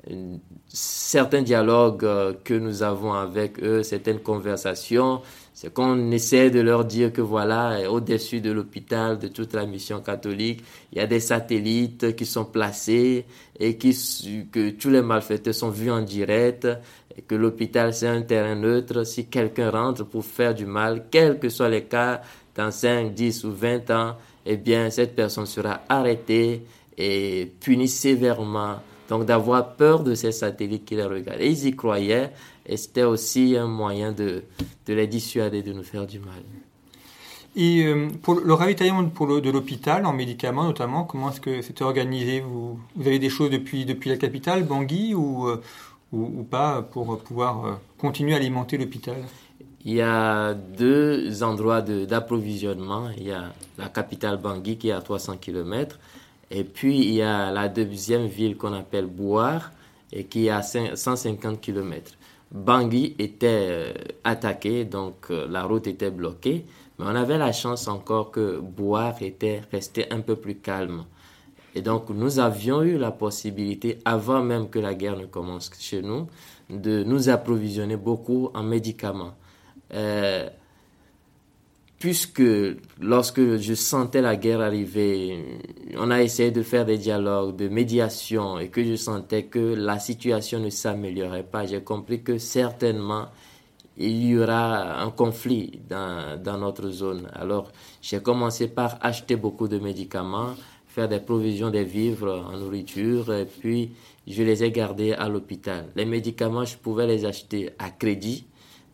euh, 0.10 0.36
certains 0.68 1.42
dialogues 1.42 2.08
que 2.44 2.54
nous 2.54 2.84
avons 2.84 3.14
avec 3.14 3.62
eux, 3.64 3.84
certaines 3.84 4.20
conversations, 4.20 5.22
c'est 5.62 5.71
qu'on 5.71 6.10
essaie 6.10 6.50
de 6.50 6.60
leur 6.60 6.86
dire 6.86 7.13
que 7.13 7.21
voilà, 7.21 7.82
au-dessus 7.91 8.41
de 8.41 8.52
l'hôpital, 8.52 9.19
de 9.19 9.28
toute 9.28 9.54
la 9.54 9.67
mission 9.67 10.02
catholique, 10.02 10.63
il 10.91 10.97
y 10.97 11.02
a 11.02 11.06
des 11.06 11.19
satellites 11.19 12.15
qui 12.15 12.26
sont 12.26 12.45
placés 12.45 13.26
et 13.60 13.78
qui, 13.78 13.95
que 14.52 14.71
tous 14.71 14.89
les 14.89 15.04
malfaiteurs 15.04 15.54
sont 15.54 15.69
vus 15.69 15.91
en 15.91 16.02
direct 16.02 16.67
et 17.15 17.21
que 17.21 17.36
l'hôpital 17.36 17.93
c'est 17.93 18.08
un 18.08 18.24
terrain 18.24 18.56
neutre. 18.56 19.04
Si 19.04 19.28
quelqu'un 19.28 19.69
rentre 19.69 20.04
pour 20.04 20.26
faire 20.26 20.56
du 20.56 20.65
mal, 20.65 21.06
quels 21.12 21.38
que 21.38 21.50
soient 21.50 21.69
les 21.69 21.84
cas, 21.84 22.21
dans 22.56 22.71
5, 22.71 23.13
10 23.13 23.43
ou 23.43 23.52
20 23.52 23.91
ans, 23.91 24.15
eh 24.47 24.58
bien, 24.58 24.89
cette 24.89 25.15
personne 25.15 25.45
sera 25.45 25.82
arrêtée 25.88 26.63
et 26.97 27.52
punie 27.60 27.88
sévèrement. 27.88 28.78
Donc, 29.10 29.26
d'avoir 29.26 29.76
peur 29.76 30.04
de 30.04 30.15
ces 30.15 30.32
satellites 30.32 30.86
qui 30.86 30.95
les 30.95 31.04
regardent. 31.04 31.41
Et 31.41 31.50
ils 31.50 31.67
y 31.67 31.76
croyaient. 31.76 32.32
Et 32.72 32.78
c'était 32.78 33.04
aussi 33.04 33.58
un 33.58 33.68
moyen 33.68 34.14
de, 34.14 34.44
de, 34.86 34.94
les 34.94 35.06
dissuader 35.06 35.62
de 35.62 35.74
nous 35.74 35.84
faire 35.84 36.08
du 36.08 36.20
mal. 36.20 36.42
Et 37.58 37.84
euh, 37.84 38.08
pour 38.22 38.36
le 38.36 38.54
ravitaillement 38.54 39.10
pour 39.10 39.28
le, 39.28 39.42
de 39.42 39.52
l'hôpital 39.52 40.06
en 40.06 40.14
médicaments 40.14 40.64
notamment, 40.64 41.04
comment 41.04 41.32
est-ce 41.32 41.42
que 41.42 41.62
c'était 41.62 41.84
organisé? 41.84 42.40
Vous, 42.40 42.80
vous, 42.96 43.08
avez 43.08 43.20
des 43.20 43.30
choses 43.30 43.50
depuis, 43.50 43.84
depuis 43.84 44.10
la 44.10 44.16
capitale, 44.16 44.64
Bangui, 44.64 45.14
ou, 45.14 45.50
euh, 45.50 45.62
ou, 46.14 46.32
ou, 46.40 46.44
pas 46.44 46.82
pour 46.82 47.20
pouvoir 47.20 47.66
euh, 47.66 47.74
continuer 47.98 48.36
à 48.36 48.38
alimenter 48.38 48.78
l'hôpital? 48.78 49.18
Il 49.84 49.92
y 49.92 50.02
a 50.02 50.54
deux 50.54 51.44
endroits 51.44 51.82
d'approvisionnement. 51.82 53.10
Il 53.18 53.24
y 53.24 53.32
a 53.34 53.52
la 53.78 53.90
capitale 53.90 54.38
Bangui 54.38 54.78
qui 54.78 54.90
est 54.90 54.94
à 54.94 55.02
300 55.02 55.38
km. 55.42 56.00
Et 56.52 56.64
puis 56.64 57.00
il 57.00 57.16
y 57.16 57.22
a 57.22 57.52
la 57.52 57.68
deuxième 57.68 58.28
ville 58.28 58.56
qu'on 58.56 58.74
appelle 58.74 59.08
Bouar 59.08 59.72
et 60.14 60.24
qui 60.24 60.48
est 60.48 60.52
à 60.52 60.62
150 60.62 61.60
km. 61.60 62.14
Bangui 62.52 63.16
était 63.18 63.68
euh, 63.70 63.94
attaqué, 64.24 64.84
donc 64.84 65.28
euh, 65.32 65.48
la 65.50 65.64
route 65.64 65.88
était 65.88 66.12
bloquée, 66.12 66.66
mais 67.00 67.06
on 67.06 67.16
avait 67.16 67.38
la 67.38 67.54
chance 67.54 67.88
encore 67.88 68.32
que 68.32 68.60
Boire 68.60 69.22
était 69.22 69.62
resté 69.72 70.12
un 70.12 70.20
peu 70.20 70.36
plus 70.36 70.56
calme. 70.56 71.06
Et 71.76 71.82
donc 71.82 72.10
nous 72.10 72.40
avions 72.40 72.84
eu 72.84 72.98
la 72.98 73.12
possibilité, 73.12 74.00
avant 74.04 74.44
même 74.44 74.70
que 74.70 74.80
la 74.80 74.94
guerre 74.94 75.16
ne 75.16 75.26
commence 75.26 75.72
chez 75.80 76.02
nous, 76.02 76.28
de 76.70 77.04
nous 77.04 77.30
approvisionner 77.30 77.96
beaucoup 77.96 78.50
en 78.54 78.64
médicaments. 78.64 79.36
Euh, 79.94 80.50
puisque 82.02 82.42
lorsque 83.00 83.58
je 83.58 83.76
sentais 83.76 84.22
la 84.22 84.36
guerre 84.36 84.60
arriver, 84.60 85.60
on 85.98 86.10
a 86.10 86.24
essayé 86.24 86.50
de 86.50 86.64
faire 86.64 86.84
des 86.84 86.98
dialogues, 86.98 87.56
de 87.56 87.68
médiation, 87.70 88.58
et 88.58 88.70
que 88.70 88.84
je 88.84 88.96
sentais 88.96 89.44
que 89.44 89.60
la 89.60 90.00
situation 90.00 90.60
ne 90.60 90.72
s'améliorait 90.72 91.44
pas, 91.44 91.68
j'ai 91.68 91.82
compris 91.82 92.24
que 92.24 92.40
certainement 92.40 93.28
il 93.98 94.26
y 94.26 94.36
aura 94.36 95.00
un 95.04 95.12
conflit 95.12 95.80
dans, 95.88 96.42
dans 96.42 96.58
notre 96.58 96.90
zone. 96.90 97.30
Alors 97.34 97.72
j'ai 98.02 98.20
commencé 98.20 98.68
par 98.68 98.98
acheter 99.02 99.36
beaucoup 99.36 99.68
de 99.68 99.78
médicaments, 99.78 100.56
faire 100.88 101.08
des 101.08 101.20
provisions 101.20 101.70
des 101.70 101.84
vivres 101.84 102.48
en 102.52 102.58
nourriture, 102.58 103.32
et 103.32 103.46
puis 103.46 103.92
je 104.28 104.42
les 104.42 104.64
ai 104.64 104.72
gardés 104.72 105.14
à 105.14 105.30
l'hôpital. 105.30 105.90
Les 105.96 106.06
médicaments, 106.06 106.66
je 106.66 106.78
pouvais 106.78 107.06
les 107.06 107.26
acheter 107.26 107.70
à 107.78 107.92
crédit 107.92 108.46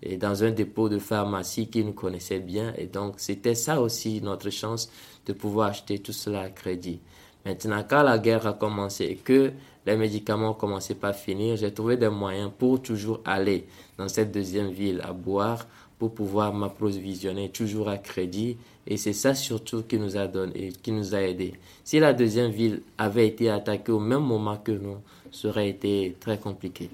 et 0.01 0.17
dans 0.17 0.43
un 0.43 0.51
dépôt 0.51 0.89
de 0.89 0.99
pharmacie 0.99 1.67
qui 1.67 1.83
nous 1.83 1.93
connaissait 1.93 2.39
bien. 2.39 2.73
Et 2.77 2.87
donc, 2.87 3.15
c'était 3.17 3.55
ça 3.55 3.81
aussi 3.81 4.21
notre 4.21 4.49
chance 4.49 4.89
de 5.25 5.33
pouvoir 5.33 5.69
acheter 5.69 5.99
tout 5.99 6.13
cela 6.13 6.41
à 6.41 6.49
crédit. 6.49 6.99
Maintenant, 7.45 7.83
quand 7.87 8.03
la 8.03 8.19
guerre 8.19 8.45
a 8.45 8.53
commencé 8.53 9.05
et 9.05 9.15
que 9.15 9.51
les 9.85 9.95
médicaments 9.95 10.53
commençaient 10.53 10.95
pas 10.95 11.09
à 11.09 11.13
finir, 11.13 11.55
j'ai 11.55 11.73
trouvé 11.73 11.95
des 11.97 12.09
moyens 12.09 12.51
pour 12.57 12.81
toujours 12.81 13.21
aller 13.25 13.65
dans 13.97 14.09
cette 14.09 14.31
deuxième 14.31 14.69
ville 14.69 15.01
à 15.03 15.13
boire 15.13 15.65
pour 15.97 16.13
pouvoir 16.13 16.53
m'approvisionner 16.53 17.49
toujours 17.49 17.89
à 17.89 17.97
crédit. 17.97 18.57
Et 18.85 18.97
c'est 18.97 19.13
ça 19.13 19.33
surtout 19.33 19.83
qui 19.83 19.97
nous 19.97 20.17
a 20.17 20.27
donné, 20.27 20.71
qui 20.83 20.91
nous 20.91 21.15
a 21.15 21.21
aidé. 21.21 21.53
Si 21.83 21.99
la 21.99 22.13
deuxième 22.13 22.51
ville 22.51 22.81
avait 22.97 23.27
été 23.27 23.49
attaquée 23.49 23.91
au 23.91 23.99
même 23.99 24.23
moment 24.23 24.57
que 24.57 24.71
nous, 24.71 24.97
ça 25.31 25.47
aurait 25.49 25.69
été 25.69 26.15
très 26.19 26.37
compliqué. 26.37 26.89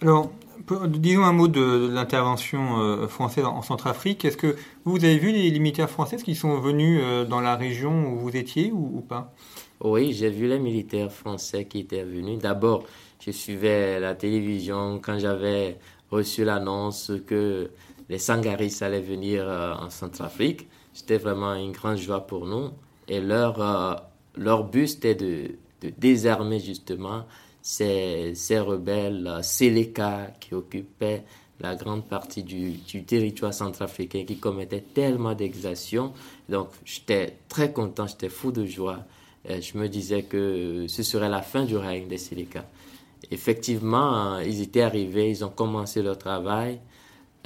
Alors, 0.00 0.30
disons 0.88 1.24
un 1.24 1.32
mot 1.32 1.48
de, 1.48 1.88
l'intervention 1.92 2.80
euh, 2.80 3.08
française 3.08 3.44
en, 3.44 3.62
Centrafrique. 3.62 4.24
Est-ce 4.24 4.36
que 4.36 4.56
vous 4.84 5.04
avez 5.04 5.18
vu 5.18 5.32
les, 5.32 5.58
militaires 5.58 5.90
français 5.90 6.16
qui 6.16 6.34
sont 6.34 6.58
venus 6.60 7.00
euh, 7.02 7.24
dans 7.24 7.40
la 7.40 7.56
région 7.56 8.12
où 8.12 8.18
vous 8.18 8.36
étiez 8.36 8.72
ou, 8.72 9.00
pas? 9.00 9.34
Oui, 9.80 10.12
j'ai 10.12 10.30
vu 10.30 10.48
les 10.48 10.58
militaires 10.58 11.10
français 11.10 11.66
qui 11.66 11.80
étaient 11.80 12.04
venus. 12.04 12.38
D'abord, 12.38 12.84
je 13.20 13.30
suivais 13.30 13.98
la 13.98 14.14
télévision 14.14 15.00
quand 15.02 15.18
j'avais 15.18 15.78
reçu 16.10 16.44
l'annonce 16.44 17.12
que 17.26 17.70
les 18.08 18.18
Sangaris 18.18 18.78
allaient 18.80 19.00
venir 19.00 19.44
euh, 19.46 19.74
en 19.74 19.90
Centrafrique. 19.90 20.68
C'était 20.92 21.18
vraiment 21.18 21.54
une 21.54 21.72
grande 21.72 21.96
joie 21.96 22.26
pour 22.26 22.46
nous. 22.46 22.70
Et 23.08 23.20
leur, 23.20 24.04
leur 24.36 24.64
but, 24.64 24.86
c'était 24.86 25.14
de, 25.14 25.56
de 25.80 25.92
désarmer 25.96 26.60
justement 26.60 27.24
ces, 27.62 28.34
ces 28.34 28.58
rebelles 28.58 29.26
euh, 29.26 29.42
Séléka 29.42 30.32
qui 30.40 30.54
occupaient 30.54 31.24
la 31.60 31.76
grande 31.76 32.04
partie 32.06 32.42
du, 32.42 32.72
du 32.72 33.04
territoire 33.04 33.54
centrafricain, 33.54 34.24
qui 34.24 34.38
commettaient 34.38 34.84
tellement 34.94 35.34
d'exactions. 35.34 36.12
Donc, 36.48 36.68
j'étais 36.84 37.36
très 37.48 37.72
content, 37.72 38.06
j'étais 38.06 38.28
fou 38.28 38.50
de 38.50 38.66
joie. 38.66 39.04
je 39.48 39.78
me 39.78 39.88
disais 39.88 40.24
que 40.24 40.86
ce 40.88 41.02
serait 41.04 41.28
la 41.28 41.40
fin 41.40 41.64
du 41.64 41.76
règne 41.76 42.08
des 42.08 42.18
Séléka. 42.18 42.64
Effectivement, 43.30 44.38
ils 44.40 44.60
étaient 44.60 44.82
arrivés, 44.82 45.30
ils 45.30 45.44
ont 45.44 45.50
commencé 45.50 46.02
leur 46.02 46.18
travail, 46.18 46.80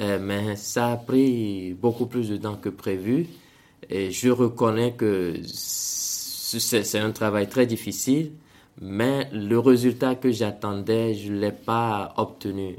euh, 0.00 0.18
mais 0.20 0.56
ça 0.56 0.92
a 0.92 0.96
pris 0.96 1.74
beaucoup 1.74 2.06
plus 2.06 2.28
de 2.28 2.36
temps 2.36 2.56
que 2.56 2.68
prévu. 2.68 3.26
Et 3.88 4.10
je 4.10 4.30
reconnais 4.30 4.94
que 4.94 5.34
c'est 5.44 6.98
un 6.98 7.12
travail 7.12 7.48
très 7.48 7.66
difficile, 7.66 8.32
mais 8.80 9.28
le 9.32 9.58
résultat 9.58 10.14
que 10.14 10.30
j'attendais, 10.30 11.14
je 11.14 11.32
ne 11.32 11.38
l'ai 11.38 11.52
pas 11.52 12.12
obtenu. 12.16 12.76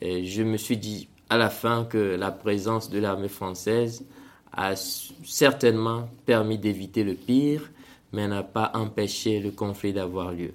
Et 0.00 0.24
je 0.24 0.42
me 0.42 0.56
suis 0.56 0.76
dit 0.76 1.08
à 1.28 1.36
la 1.36 1.50
fin 1.50 1.84
que 1.84 2.16
la 2.16 2.30
présence 2.30 2.90
de 2.90 2.98
l'armée 2.98 3.28
française 3.28 4.04
a 4.52 4.76
certainement 4.76 6.08
permis 6.26 6.58
d'éviter 6.58 7.04
le 7.04 7.14
pire, 7.14 7.70
mais 8.12 8.28
n'a 8.28 8.42
pas 8.42 8.70
empêché 8.74 9.40
le 9.40 9.50
conflit 9.50 9.92
d'avoir 9.92 10.32
lieu. 10.32 10.52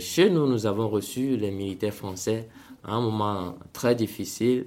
chez 0.00 0.30
nous, 0.30 0.46
nous 0.46 0.66
avons 0.66 0.88
reçu 0.88 1.36
les 1.36 1.50
militaires 1.50 1.94
français 1.94 2.48
à 2.84 2.94
un 2.94 3.00
moment 3.00 3.56
très 3.72 3.94
difficile. 3.94 4.66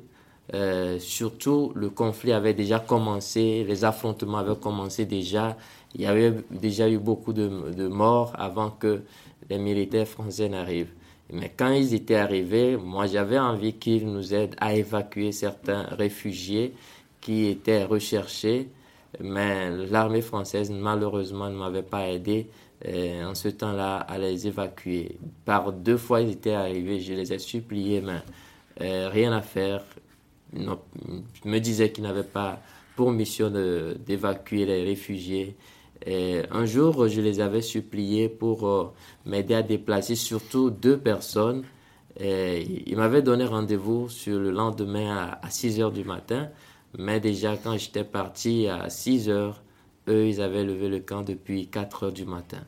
Surtout, 0.99 1.71
le 1.75 1.89
conflit 1.89 2.31
avait 2.31 2.53
déjà 2.53 2.79
commencé, 2.79 3.63
les 3.67 3.83
affrontements 3.83 4.37
avaient 4.37 4.55
commencé 4.55 5.05
déjà 5.05 5.57
il 5.95 6.01
y 6.01 6.05
avait 6.05 6.33
déjà 6.51 6.89
eu 6.89 6.97
beaucoup 6.97 7.33
de, 7.33 7.87
morts 7.87 8.33
avant 8.37 8.69
que 8.69 9.01
les 9.49 9.57
militaires 9.57 10.07
français 10.07 10.49
n'arrivent. 10.49 10.93
Mais 11.31 11.51
quand 11.55 11.71
ils 11.71 11.93
étaient 11.93 12.15
arrivés, 12.15 12.77
moi 12.77 13.07
j'avais 13.07 13.39
envie 13.39 13.73
qu'ils 13.73 14.11
nous 14.11 14.33
aident 14.33 14.55
à 14.59 14.73
évacuer 14.73 15.31
certains 15.31 15.83
réfugiés 15.83 16.73
qui 17.21 17.47
étaient 17.47 17.83
recherchés, 17.83 18.69
mais 19.19 19.69
l'armée 19.87 20.21
française 20.21 20.71
malheureusement 20.71 21.49
ne 21.49 21.55
m'avait 21.55 21.83
pas 21.83 22.07
aidé 22.09 22.47
en 22.85 23.35
ce 23.35 23.49
temps-là 23.49 23.97
à 23.97 24.17
les 24.17 24.47
évacuer. 24.47 25.17
Par 25.45 25.71
deux 25.71 25.97
fois 25.97 26.21
ils 26.21 26.31
étaient 26.31 26.53
arrivés, 26.53 26.99
je 26.99 27.13
les 27.13 27.33
ai 27.33 27.39
suppliés, 27.39 28.01
mais 28.01 28.21
euh, 28.81 29.09
rien 29.09 29.33
à 29.33 29.41
faire. 29.41 29.83
je 30.53 30.59
me 31.45 31.59
disais 31.59 31.91
qu'ils 31.91 32.03
n'avaient 32.03 32.23
pas 32.23 32.59
pour 32.95 33.11
mission 33.11 33.49
d'évacuer 33.49 34.65
les 34.65 34.83
réfugiés 34.83 35.55
un 36.51 36.65
jour, 36.65 37.07
je 37.07 37.21
les 37.21 37.41
avais 37.41 37.61
suppliés 37.61 38.29
pour 38.29 38.67
euh, 38.67 38.93
m'aider 39.25 39.53
à 39.55 39.63
déplacer 39.63 40.15
surtout 40.15 40.69
deux 40.69 40.97
personnes. 40.97 41.63
Et 42.19 42.83
ils 42.89 42.97
m'avaient 42.97 43.21
donné 43.21 43.45
rendez-vous 43.45 44.09
sur 44.09 44.39
le 44.39 44.51
lendemain 44.51 45.37
à, 45.41 45.49
6 45.49 45.81
heures 45.81 45.91
du 45.91 46.03
matin. 46.03 46.49
Mais 46.97 47.19
déjà, 47.19 47.55
quand 47.57 47.77
j'étais 47.77 48.03
parti 48.03 48.67
à 48.67 48.89
6 48.89 49.29
heures, 49.29 49.61
eux, 50.07 50.27
ils 50.27 50.41
avaient 50.41 50.63
levé 50.63 50.89
le 50.89 50.99
camp 50.99 51.21
depuis 51.21 51.67
4 51.67 52.03
heures 52.03 52.11
du 52.11 52.25
matin. 52.25 52.61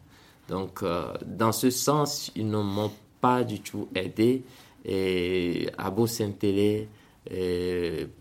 Donc, 0.47 0.83
euh, 0.83 1.13
dans 1.25 1.51
ce 1.51 1.69
sens, 1.69 2.31
ils 2.35 2.49
ne 2.49 2.57
m'ont 2.57 2.91
pas 3.21 3.43
du 3.43 3.61
tout 3.61 3.87
aidé 3.95 4.43
et 4.83 5.69
à 5.77 5.91
beau 5.91 6.07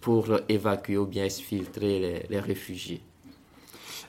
pour 0.01 0.29
évacuer 0.49 0.99
ou 0.99 1.07
bien 1.07 1.25
exfiltrer 1.25 2.27
les 2.29 2.41
réfugiés. 2.41 3.01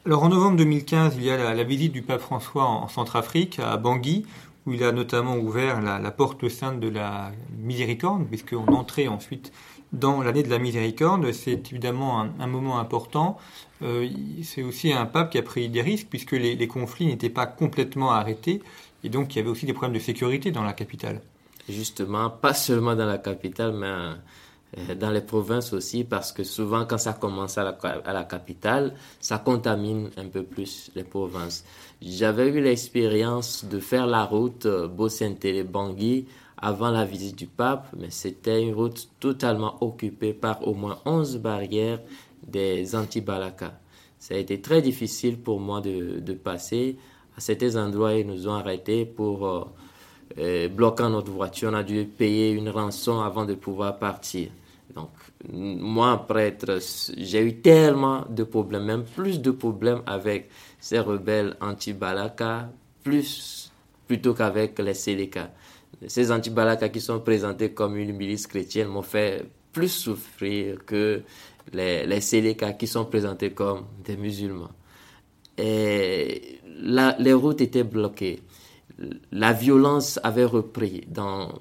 Alors 0.03 0.23
en 0.23 0.29
novembre 0.29 0.57
2015, 0.57 1.13
il 1.17 1.25
y 1.25 1.29
a 1.29 1.53
la, 1.53 1.63
visite 1.63 1.91
du 1.91 2.01
pape 2.01 2.21
François 2.21 2.65
en, 2.65 2.87
Centrafrique, 2.87 3.59
à 3.59 3.77
Bangui, 3.77 4.25
où 4.65 4.73
il 4.73 4.83
a 4.83 4.91
notamment 4.91 5.37
ouvert 5.37 5.79
la, 5.79 5.99
porte 6.09 6.49
sainte 6.49 6.79
de 6.79 6.89
la 6.89 7.31
miséricorde, 7.59 8.25
puisqu'on 8.25 8.65
entrait 8.73 9.07
ensuite 9.07 9.51
dans 9.93 10.23
l'année 10.23 10.41
de 10.41 10.49
la 10.49 10.57
miséricorde. 10.57 11.31
C'est 11.33 11.71
évidemment 11.71 12.19
un, 12.39 12.47
moment 12.47 12.79
important. 12.79 13.37
Euh, 13.83 14.09
c'est 14.41 14.63
aussi 14.63 14.91
un 14.91 15.05
pape 15.05 15.29
qui 15.29 15.37
a 15.37 15.43
pris 15.43 15.69
des 15.69 15.83
risques, 15.83 16.07
puisque 16.09 16.31
les, 16.31 16.55
les 16.55 16.67
conflits 16.67 17.05
n'étaient 17.05 17.29
pas 17.29 17.45
complètement 17.45 18.11
arrêtés, 18.11 18.63
et 19.03 19.09
donc 19.09 19.35
il 19.35 19.37
y 19.37 19.41
avait 19.41 19.51
aussi 19.51 19.67
des 19.67 19.73
problèmes 19.73 19.93
de 19.93 20.03
sécurité 20.03 20.49
dans 20.49 20.63
la 20.63 20.73
capitale. 20.73 21.21
Justement, 21.69 22.31
pas 22.31 22.55
seulement 22.55 22.95
dans 22.95 23.05
la 23.05 23.19
capitale, 23.19 23.73
mais 23.73 24.15
dans 24.99 25.09
les 25.09 25.21
provinces 25.21 25.73
aussi, 25.73 26.03
parce 26.03 26.31
que 26.31 26.43
souvent 26.43 26.85
quand 26.85 26.97
ça 26.97 27.13
commence 27.13 27.57
à 27.57 27.63
la, 28.05 28.23
capitale, 28.23 28.93
ça 29.19 29.37
contamine 29.37 30.09
un 30.17 30.27
peu 30.27 30.43
plus 30.43 30.91
les 30.95 31.03
provinces. 31.03 31.65
J'avais 32.01 32.47
eu 32.47 32.61
l'expérience 32.61 33.65
de 33.65 33.79
faire 33.79 34.07
la 34.07 34.23
route 34.23 34.65
euh, 34.65 34.87
Beau-Saint-Bangui 34.87 36.25
avant 36.57 36.89
la 36.89 37.05
visite 37.05 37.37
du 37.37 37.47
pape, 37.47 37.87
mais 37.97 38.11
c'était 38.11 38.63
une 38.63 38.73
route 38.73 39.09
totalement 39.19 39.77
occupée 39.83 40.33
par 40.33 40.65
au 40.67 40.73
moins 40.73 40.99
11 41.05 41.37
barrières 41.37 41.99
des 42.47 42.95
anti-Balaka. 42.95 43.79
Ça 44.19 44.35
a 44.35 44.37
été 44.37 44.61
très 44.61 44.81
difficile 44.81 45.37
pour 45.37 45.59
moi 45.59 45.81
de, 45.81 46.33
passer. 46.33 46.97
À 47.35 47.41
certains 47.41 47.75
endroits, 47.75 48.13
ils 48.13 48.25
nous 48.25 48.47
ont 48.47 48.53
arrêtés 48.53 49.05
pour 49.05 49.47
euh, 49.47 49.65
euh 50.37 50.67
bloquer 50.69 51.09
notre 51.09 51.31
voiture. 51.31 51.71
On 51.71 51.75
a 51.75 51.83
dû 51.83 52.05
payer 52.05 52.51
une 52.51 52.69
rançon 52.69 53.19
avant 53.19 53.45
de 53.45 53.55
pouvoir 53.55 53.97
partir. 53.99 54.49
Donc, 54.95 55.09
moi, 55.51 56.25
prêtre, 56.27 56.79
j'ai 57.17 57.41
eu 57.41 57.61
tellement 57.61 58.25
de 58.29 58.43
problèmes, 58.43 58.85
même 58.85 59.03
plus 59.03 59.39
de 59.41 59.51
problèmes 59.51 60.01
avec 60.05 60.49
ces 60.79 60.99
rebelles 60.99 61.55
anti-Balaka, 61.61 62.69
plus 63.03 63.71
plutôt 64.07 64.33
qu'avec 64.33 64.77
les 64.79 64.93
Séléka. 64.93 65.51
Ces 66.05 66.31
anti-Balaka 66.31 66.89
qui 66.89 66.99
sont 66.99 67.21
présentés 67.21 67.71
comme 67.71 67.95
une 67.95 68.13
milice 68.13 68.45
chrétienne 68.47 68.89
m'ont 68.89 69.03
fait 69.03 69.45
plus 69.71 69.87
souffrir 69.87 70.83
que 70.85 71.21
les, 71.71 72.05
les 72.05 72.19
Séléka 72.19 72.73
qui 72.73 72.87
sont 72.87 73.05
présentés 73.05 73.51
comme 73.51 73.85
des 74.03 74.17
musulmans. 74.17 74.71
Et 75.57 76.59
les 77.19 77.33
routes 77.33 77.61
étaient 77.61 77.83
bloquées. 77.83 78.41
La 79.31 79.53
violence 79.53 80.19
avait 80.23 80.45
repris 80.45 81.05
dans 81.07 81.59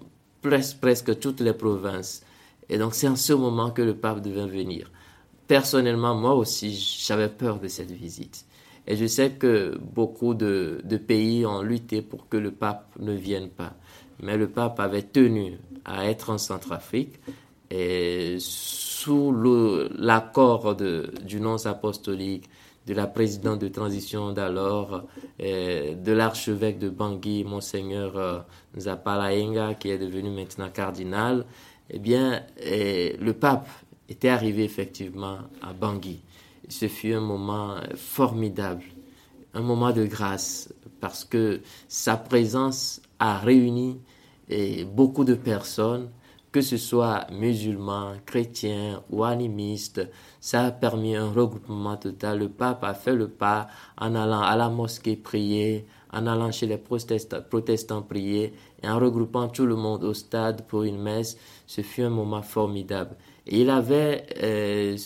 presque 0.80 1.18
toutes 1.18 1.40
les 1.40 1.52
provinces. 1.52 2.22
Et 2.70 2.78
donc 2.78 2.94
c'est 2.94 3.08
en 3.08 3.16
ce 3.16 3.32
moment 3.32 3.70
que 3.70 3.82
le 3.82 3.94
pape 3.94 4.22
devait 4.22 4.46
venir. 4.46 4.90
Personnellement, 5.48 6.14
moi 6.14 6.34
aussi, 6.34 6.72
j'avais 7.04 7.28
peur 7.28 7.58
de 7.58 7.66
cette 7.66 7.90
visite. 7.90 8.46
Et 8.86 8.96
je 8.96 9.06
sais 9.06 9.32
que 9.32 9.76
beaucoup 9.78 10.34
de, 10.34 10.80
pays 11.06 11.44
ont 11.44 11.62
lutté 11.62 12.00
pour 12.00 12.28
que 12.28 12.36
le 12.36 12.52
pape 12.52 12.86
ne 13.00 13.12
vienne 13.12 13.48
pas. 13.48 13.74
Mais 14.22 14.36
le 14.36 14.48
pape 14.48 14.78
avait 14.78 15.02
tenu 15.02 15.58
à 15.84 16.06
être 16.06 16.30
en 16.30 16.38
Centrafrique. 16.38 17.14
Et 17.70 18.36
sous 18.38 19.32
l'accord 19.98 20.76
du 20.76 21.40
nonce 21.40 21.66
apostolique 21.66 22.48
de 22.86 22.94
la 22.94 23.06
présidente 23.06 23.60
de 23.60 23.68
transition 23.68 24.32
d'alors, 24.32 25.02
de 25.38 26.12
l'archevêque 26.12 26.78
de 26.78 26.88
Bangui, 26.88 27.44
Monseigneur 27.44 28.16
euh, 28.16 28.38
Zapalaenga, 28.76 29.74
qui 29.74 29.90
est 29.90 29.98
devenu 29.98 30.30
maintenant 30.30 30.68
cardinal, 30.70 31.44
eh 31.90 31.98
bien, 31.98 32.42
le 32.64 33.32
pape 33.32 33.68
était 34.08 34.28
arrivé 34.28 34.64
effectivement 34.64 35.38
à 35.62 35.72
Bangui. 35.72 36.20
Ce 36.68 36.88
fut 36.88 37.12
un 37.12 37.20
moment 37.20 37.76
formidable, 37.96 38.84
un 39.54 39.62
moment 39.62 39.92
de 39.92 40.04
grâce, 40.04 40.72
parce 41.00 41.24
que 41.24 41.60
sa 41.88 42.16
présence 42.16 43.00
a 43.18 43.38
réuni 43.38 44.00
eh, 44.48 44.84
beaucoup 44.84 45.24
de 45.24 45.34
personnes 45.34 46.10
que 46.52 46.60
ce 46.60 46.76
soit 46.76 47.26
musulmans, 47.30 48.14
chrétiens 48.26 49.02
ou 49.10 49.22
animistes, 49.22 50.08
ça 50.40 50.64
a 50.64 50.70
permis 50.72 51.14
un 51.14 51.30
regroupement 51.30 51.96
total. 51.96 52.40
Le 52.40 52.48
pape 52.48 52.82
a 52.82 52.94
fait 52.94 53.14
le 53.14 53.28
pas 53.28 53.68
en 53.96 54.14
allant 54.16 54.42
à 54.42 54.56
la 54.56 54.68
mosquée 54.68 55.16
prier, 55.16 55.86
en 56.12 56.26
allant 56.26 56.50
chez 56.50 56.66
les 56.66 56.78
protestants, 56.78 58.02
prier 58.02 58.52
et 58.82 58.88
en 58.88 58.98
regroupant 58.98 59.48
tout 59.48 59.66
le 59.66 59.76
monde 59.76 60.02
au 60.02 60.14
stade 60.14 60.66
pour 60.66 60.82
une 60.82 61.00
messe. 61.00 61.36
Ce 61.70 61.82
fut 61.82 62.02
un 62.02 62.10
moment 62.10 62.42
formidable. 62.42 63.14
Il 63.46 63.70
avait 63.70 64.26
euh, 64.42 64.96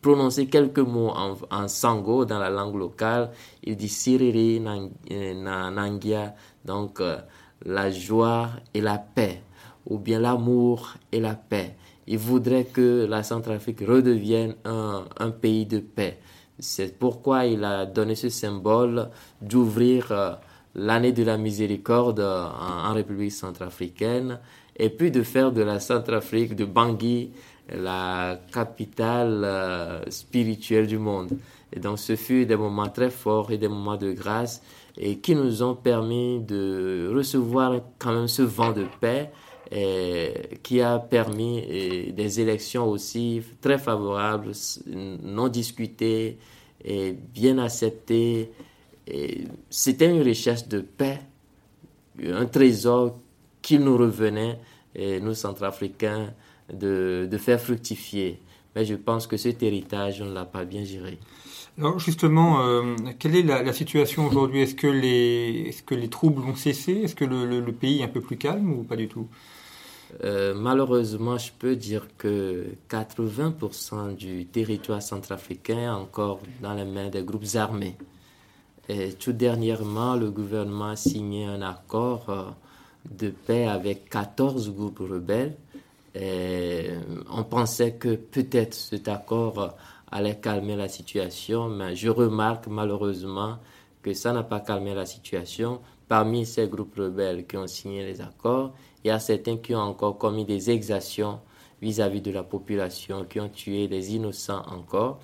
prononcé 0.00 0.46
quelques 0.46 0.78
mots 0.78 1.10
en, 1.10 1.66
sango 1.66 2.24
dans 2.24 2.38
la 2.38 2.48
langue 2.48 2.76
locale. 2.76 3.32
Il 3.64 3.74
dit 3.74 3.88
Siriri 3.88 4.62
euh, 5.10 5.70
Nangia, 5.72 6.36
donc 6.64 7.00
euh, 7.00 7.16
la 7.64 7.90
joie 7.90 8.50
et 8.72 8.80
la 8.80 8.98
paix 8.98 9.42
ou 9.86 9.98
bien 9.98 10.20
l'amour 10.20 10.94
et 11.10 11.18
la 11.18 11.34
paix. 11.34 11.74
Il 12.06 12.18
voudrait 12.18 12.66
que 12.66 13.04
la 13.10 13.24
Centrafrique 13.24 13.80
redevienne 13.80 14.54
un, 14.64 15.30
pays 15.30 15.66
de 15.66 15.80
paix. 15.80 16.20
C'est 16.56 16.96
pourquoi 16.96 17.46
il 17.46 17.64
a 17.64 17.84
donné 17.84 18.14
ce 18.14 18.28
symbole 18.28 19.10
d'ouvrir 19.42 20.38
l'année 20.76 21.12
de 21.12 21.24
la 21.24 21.36
miséricorde 21.36 22.20
en, 22.20 22.92
République 22.94 23.32
centrafricaine 23.32 24.38
et 24.76 24.90
puis 24.90 25.10
de 25.10 25.22
faire 25.22 25.52
de 25.52 25.62
la 25.62 25.80
Centrafrique, 25.80 26.54
de 26.56 26.64
Bangui, 26.64 27.30
la 27.72 28.40
capitale 28.52 29.42
euh, 29.44 30.10
spirituelle 30.10 30.86
du 30.86 30.98
monde. 30.98 31.30
Et 31.72 31.80
donc 31.80 31.98
ce 31.98 32.16
fut 32.16 32.46
des 32.46 32.56
moments 32.56 32.88
très 32.88 33.10
forts 33.10 33.50
et 33.50 33.58
des 33.58 33.68
moments 33.68 33.96
de 33.96 34.12
grâce 34.12 34.62
et 34.96 35.18
qui 35.18 35.34
nous 35.34 35.62
ont 35.62 35.74
permis 35.74 36.40
de 36.40 37.10
recevoir 37.14 37.80
quand 37.98 38.12
même 38.12 38.28
ce 38.28 38.42
vent 38.42 38.72
de 38.72 38.84
paix 39.00 39.30
qui 40.62 40.80
a 40.82 40.98
permis 40.98 42.12
des 42.12 42.40
élections 42.40 42.86
aussi 42.88 43.42
très 43.60 43.78
favorables, 43.78 44.52
non 44.86 45.48
discutées 45.48 46.38
et 46.84 47.12
bien 47.12 47.58
acceptées. 47.58 48.52
C'était 49.70 50.10
une 50.10 50.22
recherche 50.22 50.68
de 50.68 50.80
paix, 50.80 51.18
un 52.24 52.46
trésor 52.46 53.18
qui 53.64 53.78
nous 53.78 53.96
revenait, 53.96 54.58
et 54.94 55.20
nous 55.20 55.34
centrafricains, 55.34 56.34
de, 56.72 57.26
de 57.30 57.38
faire 57.38 57.60
fructifier. 57.60 58.38
Mais 58.76 58.84
je 58.84 58.94
pense 58.94 59.26
que 59.26 59.38
cet 59.38 59.62
héritage, 59.62 60.20
on 60.20 60.26
ne 60.26 60.34
l'a 60.34 60.44
pas 60.44 60.64
bien 60.64 60.84
géré. 60.84 61.18
Alors 61.78 61.98
justement, 61.98 62.60
euh, 62.60 62.94
quelle 63.18 63.36
est 63.36 63.42
la, 63.42 63.72
situation 63.72 64.26
aujourd'hui? 64.26 64.60
Est-ce 64.60 64.74
que, 64.74 64.86
les, 64.86 65.68
est 65.68 65.84
que 65.84 65.94
les 65.94 66.08
troubles 66.08 66.42
ont 66.42 66.54
cessé? 66.54 66.92
Est-ce 66.92 67.14
que 67.14 67.24
le, 67.24 67.60
le, 67.60 67.72
pays 67.72 68.00
est 68.00 68.04
un 68.04 68.08
peu 68.08 68.20
plus 68.20 68.36
calme 68.36 68.70
ou 68.70 68.82
pas 68.84 68.96
du 68.96 69.08
tout? 69.08 69.28
Euh, 70.22 70.54
malheureusement, 70.54 71.38
je 71.38 71.50
peux 71.58 71.74
dire 71.74 72.06
que 72.18 72.66
80% 72.90 74.14
du 74.14 74.44
territoire 74.44 75.02
centrafricain 75.02 75.78
est 75.78 75.88
encore 75.88 76.40
dans 76.60 76.74
les 76.74 76.84
mains 76.84 77.08
des 77.08 77.22
groupes 77.22 77.54
armés. 77.54 77.96
Et 78.90 79.14
tout 79.14 79.32
dernièrement, 79.32 80.14
le 80.16 80.30
gouvernement 80.30 80.90
a 80.90 80.96
signé 80.96 81.46
un 81.46 81.62
accord 81.62 82.26
euh, 82.28 82.44
de 83.10 83.30
paix 83.30 83.66
avec 83.66 84.08
14 84.08 84.70
groupes 84.72 85.00
rebelles. 85.00 85.56
Et 86.14 86.90
on 87.30 87.44
pensait 87.44 87.94
que 87.94 88.14
peut-être 88.14 88.74
cet 88.74 89.08
accord 89.08 89.74
allait 90.10 90.38
calmer 90.38 90.76
la 90.76 90.88
situation, 90.88 91.68
mais 91.68 91.96
je 91.96 92.08
remarque 92.08 92.68
malheureusement 92.68 93.58
que 94.02 94.14
ça 94.14 94.32
n'a 94.32 94.44
pas 94.44 94.60
calmé 94.60 94.94
la 94.94 95.06
situation. 95.06 95.80
Parmi 96.06 96.46
ces 96.46 96.68
groupes 96.68 96.94
rebelles 96.96 97.46
qui 97.46 97.56
ont 97.56 97.66
signé 97.66 98.04
les 98.04 98.20
accords, 98.20 98.74
il 99.02 99.08
y 99.08 99.10
a 99.10 99.18
certains 99.18 99.56
qui 99.56 99.74
ont 99.74 99.80
encore 99.80 100.18
commis 100.18 100.44
des 100.44 100.70
exactions 100.70 101.40
vis-à-vis 101.82 102.20
de 102.20 102.30
la 102.30 102.42
population, 102.42 103.24
qui 103.24 103.40
ont 103.40 103.48
tué 103.48 103.88
des 103.88 104.14
innocents 104.14 104.62
encore. 104.70 105.20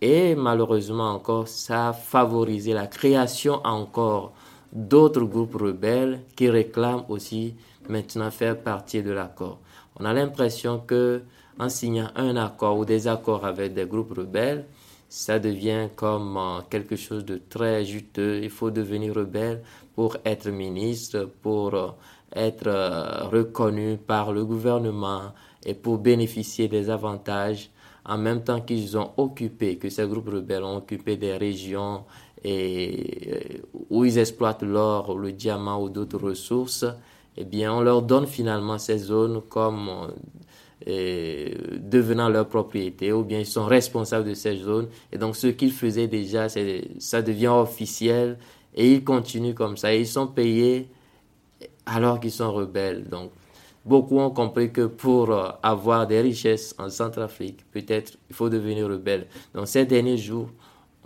Et 0.00 0.34
malheureusement 0.34 1.10
encore, 1.10 1.48
ça 1.48 1.88
a 1.88 1.92
favorisé 1.92 2.74
la 2.74 2.86
création 2.86 3.60
encore 3.64 4.32
d'autres 4.76 5.24
groupes 5.24 5.54
rebelles 5.54 6.20
qui 6.36 6.50
réclament 6.50 7.04
aussi 7.08 7.54
maintenant 7.88 8.30
faire 8.30 8.58
partie 8.58 9.02
de 9.02 9.10
l'accord. 9.10 9.58
On 9.98 10.04
a 10.04 10.12
l'impression 10.12 10.78
que 10.80 11.22
en 11.58 11.70
signant 11.70 12.10
un 12.14 12.36
accord 12.36 12.78
ou 12.78 12.84
des 12.84 13.08
accords 13.08 13.46
avec 13.46 13.72
des 13.72 13.86
groupes 13.86 14.12
rebelles, 14.12 14.66
ça 15.08 15.38
devient 15.38 15.88
comme 15.96 16.36
euh, 16.36 16.60
quelque 16.68 16.96
chose 16.96 17.24
de 17.24 17.40
très 17.48 17.84
juteux. 17.86 18.40
Il 18.42 18.50
faut 18.50 18.70
devenir 18.70 19.14
rebelle 19.14 19.62
pour 19.94 20.18
être 20.26 20.50
ministre, 20.50 21.30
pour 21.40 21.74
euh, 21.74 21.88
être 22.34 22.66
euh, 22.66 23.24
reconnus 23.28 23.98
par 24.06 24.32
le 24.32 24.44
gouvernement 24.44 25.32
et 25.64 25.72
pour 25.72 25.96
bénéficier 25.98 26.68
des 26.68 26.90
avantages 26.90 27.70
en 28.04 28.18
même 28.18 28.44
temps 28.44 28.60
qu'ils 28.60 28.96
ont 28.98 29.12
occupé, 29.16 29.78
que 29.78 29.88
ces 29.88 30.06
groupes 30.06 30.28
rebelles 30.28 30.62
ont 30.62 30.76
occupé 30.76 31.16
des 31.16 31.36
régions 31.36 32.04
et, 32.44 33.32
euh, 33.32 33.38
où 33.90 34.04
ils 34.04 34.18
exploitent 34.18 34.62
l'or, 34.62 35.16
le 35.18 35.32
diamant 35.32 35.82
ou 35.82 35.88
d'autres 35.88 36.18
ressources, 36.18 36.84
eh 37.36 37.44
bien, 37.44 37.72
on 37.72 37.80
leur 37.80 38.02
donne 38.02 38.26
finalement 38.26 38.78
ces 38.78 38.98
zones 38.98 39.42
comme 39.48 39.90
euh, 40.86 41.48
devenant 41.80 42.28
leur 42.28 42.48
propriété, 42.48 43.12
ou 43.12 43.24
bien 43.24 43.40
ils 43.40 43.46
sont 43.46 43.66
responsables 43.66 44.28
de 44.28 44.34
ces 44.34 44.56
zones. 44.56 44.88
Et 45.12 45.18
donc, 45.18 45.36
ce 45.36 45.48
qu'ils 45.48 45.72
faisaient 45.72 46.08
déjà, 46.08 46.48
ça 46.48 47.22
devient 47.22 47.48
officiel 47.48 48.38
et 48.74 48.92
ils 48.92 49.04
continuent 49.04 49.54
comme 49.54 49.76
ça. 49.76 49.94
ils 49.94 50.06
sont 50.06 50.26
payés 50.26 50.88
alors 51.86 52.20
qu'ils 52.20 52.32
sont 52.32 52.52
rebelles. 52.52 53.04
Donc, 53.08 53.30
beaucoup 53.84 54.18
ont 54.18 54.30
compris 54.30 54.72
que 54.72 54.86
pour 54.86 55.30
euh, 55.30 55.48
avoir 55.62 56.06
des 56.06 56.20
richesses 56.20 56.74
en 56.78 56.90
Centrafrique, 56.90 57.64
peut-être 57.70 58.18
il 58.28 58.36
faut 58.36 58.48
devenir 58.48 58.88
rebelle. 58.88 59.26
Dans 59.54 59.66
ces 59.66 59.86
derniers 59.86 60.18
jours, 60.18 60.50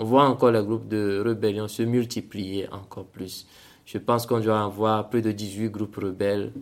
on 0.01 0.05
voit 0.05 0.27
encore 0.27 0.51
les 0.51 0.63
groupes 0.63 0.89
de 0.89 1.23
rébellion 1.23 1.69
se 1.69 1.83
multiplier 1.83 2.67
encore 2.73 3.05
plus. 3.05 3.47
Je 3.85 3.99
pense 3.99 4.25
qu'on 4.27 4.41
doit 4.41 4.63
avoir 4.63 5.11
plus 5.11 5.21
de 5.21 5.31
18 5.31 5.69
groupes 5.69 5.97
rebelles 5.97 6.53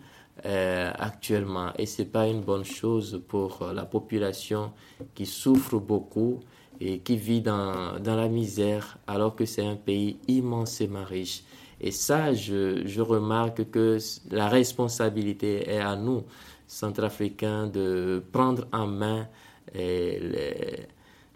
euh, 0.45 0.91
actuellement 0.99 1.71
et 1.79 1.87
ce 1.87 2.03
n'est 2.03 2.09
pas 2.09 2.27
une 2.27 2.41
bonne 2.41 2.65
chose 2.65 3.23
pour 3.29 3.63
euh, 3.63 3.73
la 3.73 3.85
population 3.85 4.73
qui 5.15 5.25
souffre 5.25 5.79
beaucoup 5.79 6.41
et 6.81 6.99
qui 6.99 7.17
vit 7.17 7.41
dans, 7.41 8.01
dans 8.01 8.17
la 8.17 8.29
misère 8.29 8.99
alors 9.07 9.37
que 9.37 9.45
c'est 9.45 9.65
un 9.65 9.77
pays 9.77 10.19
immensément 10.27 11.05
riche. 11.05 11.45
Et 11.81 11.93
ça, 11.93 12.35
je, 12.35 12.83
je, 12.87 13.01
remarque 13.01 13.71
que 13.71 13.99
la 14.33 14.49
responsabilité 14.49 15.71
est 15.71 15.79
à 15.79 15.95
nous, 15.95 16.25
centrafricains, 16.67 17.69
de 17.69 18.21
prendre 18.33 18.67
en 18.73 18.89
main 18.89 19.29
eh, 19.77 20.89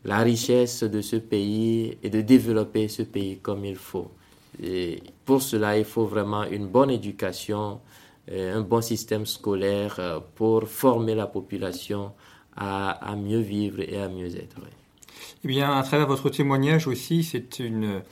la 0.04 0.18
richesse 0.18 0.82
de 0.84 1.00
ce 1.00 1.16
pays 1.16 1.98
et 2.02 2.10
de 2.10 2.20
développer 2.20 2.88
ce 2.88 3.02
pays 3.02 3.38
comme 3.38 3.64
il 3.64 3.76
faut. 3.76 4.10
Pour 5.24 5.42
cela, 5.42 5.78
il 5.78 5.84
faut 5.84 6.04
vraiment 6.04 6.44
une 6.44 6.66
bonne 6.66 6.90
éducation, 6.90 7.80
eh, 8.28 8.50
un 8.50 8.60
bon 8.60 8.80
système 8.80 9.24
scolaire 9.26 9.96
euh, 9.98 10.20
pour 10.34 10.68
former 10.68 11.14
la 11.14 11.26
population 11.26 12.12
à 12.54 13.16
mieux 13.16 13.40
vivre 13.40 13.80
et 13.80 13.98
à 13.98 14.10
mieux 14.10 14.36
être. 14.36 14.60
Eh 15.44 15.48
bien, 15.48 15.76
à 15.76 15.82
travers 15.82 16.06
votre 16.06 16.30
témoignage 16.30 16.86
aussi, 16.86 17.24
c'est 17.24 17.58
une, 17.58 18.02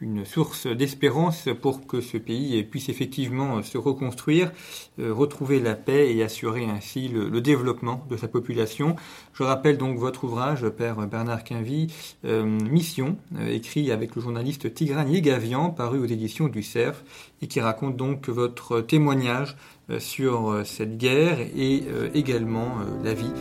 une 0.00 0.24
source 0.24 0.66
d'espérance 0.66 1.48
pour 1.60 1.86
que 1.86 2.00
ce 2.00 2.16
pays 2.16 2.62
puisse 2.64 2.88
effectivement 2.88 3.62
se 3.62 3.76
reconstruire, 3.78 4.50
euh, 4.98 5.12
retrouver 5.12 5.60
la 5.60 5.74
paix 5.74 6.14
et 6.14 6.22
assurer 6.22 6.64
ainsi 6.64 7.08
le, 7.08 7.40
développement 7.40 8.06
de 8.10 8.16
sa 8.16 8.28
population. 8.28 8.96
Je 9.34 9.42
rappelle 9.42 9.78
donc 9.78 9.98
votre 9.98 10.24
ouvrage, 10.24 10.68
Père 10.68 11.06
Bernard 11.06 11.44
Quinvy, 11.44 11.92
euh, 12.24 12.44
Mission, 12.44 13.16
euh, 13.38 13.48
écrit 13.48 13.90
avec 13.92 14.14
le 14.14 14.22
journaliste 14.22 14.72
Tigran 14.74 15.04
Gavian, 15.04 15.70
paru 15.70 15.98
aux 15.98 16.06
éditions 16.06 16.48
du 16.48 16.62
CERF, 16.62 17.02
et 17.42 17.46
qui 17.46 17.60
raconte 17.60 17.96
donc 17.96 18.28
votre 18.28 18.80
témoignage 18.80 19.56
sur 19.98 20.60
cette 20.64 20.98
guerre 20.98 21.40
et 21.40 21.82
également 22.14 22.76
la 23.02 23.12
vie 23.12 23.32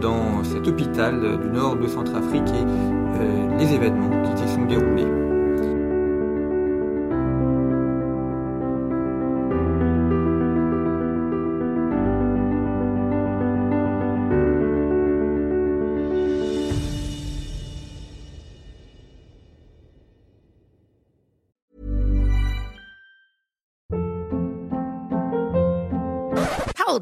dans 0.00 0.44
cet 0.44 0.68
hôpital 0.68 1.40
du 1.40 1.48
nord 1.48 1.76
de 1.76 1.86
Centrafrique 1.86 2.42
et 2.48 3.58
les 3.58 3.72
événements 3.72 4.22
qui 4.22 4.42
s'y 4.42 4.54
sont 4.54 4.66
déroulés. 4.66 5.23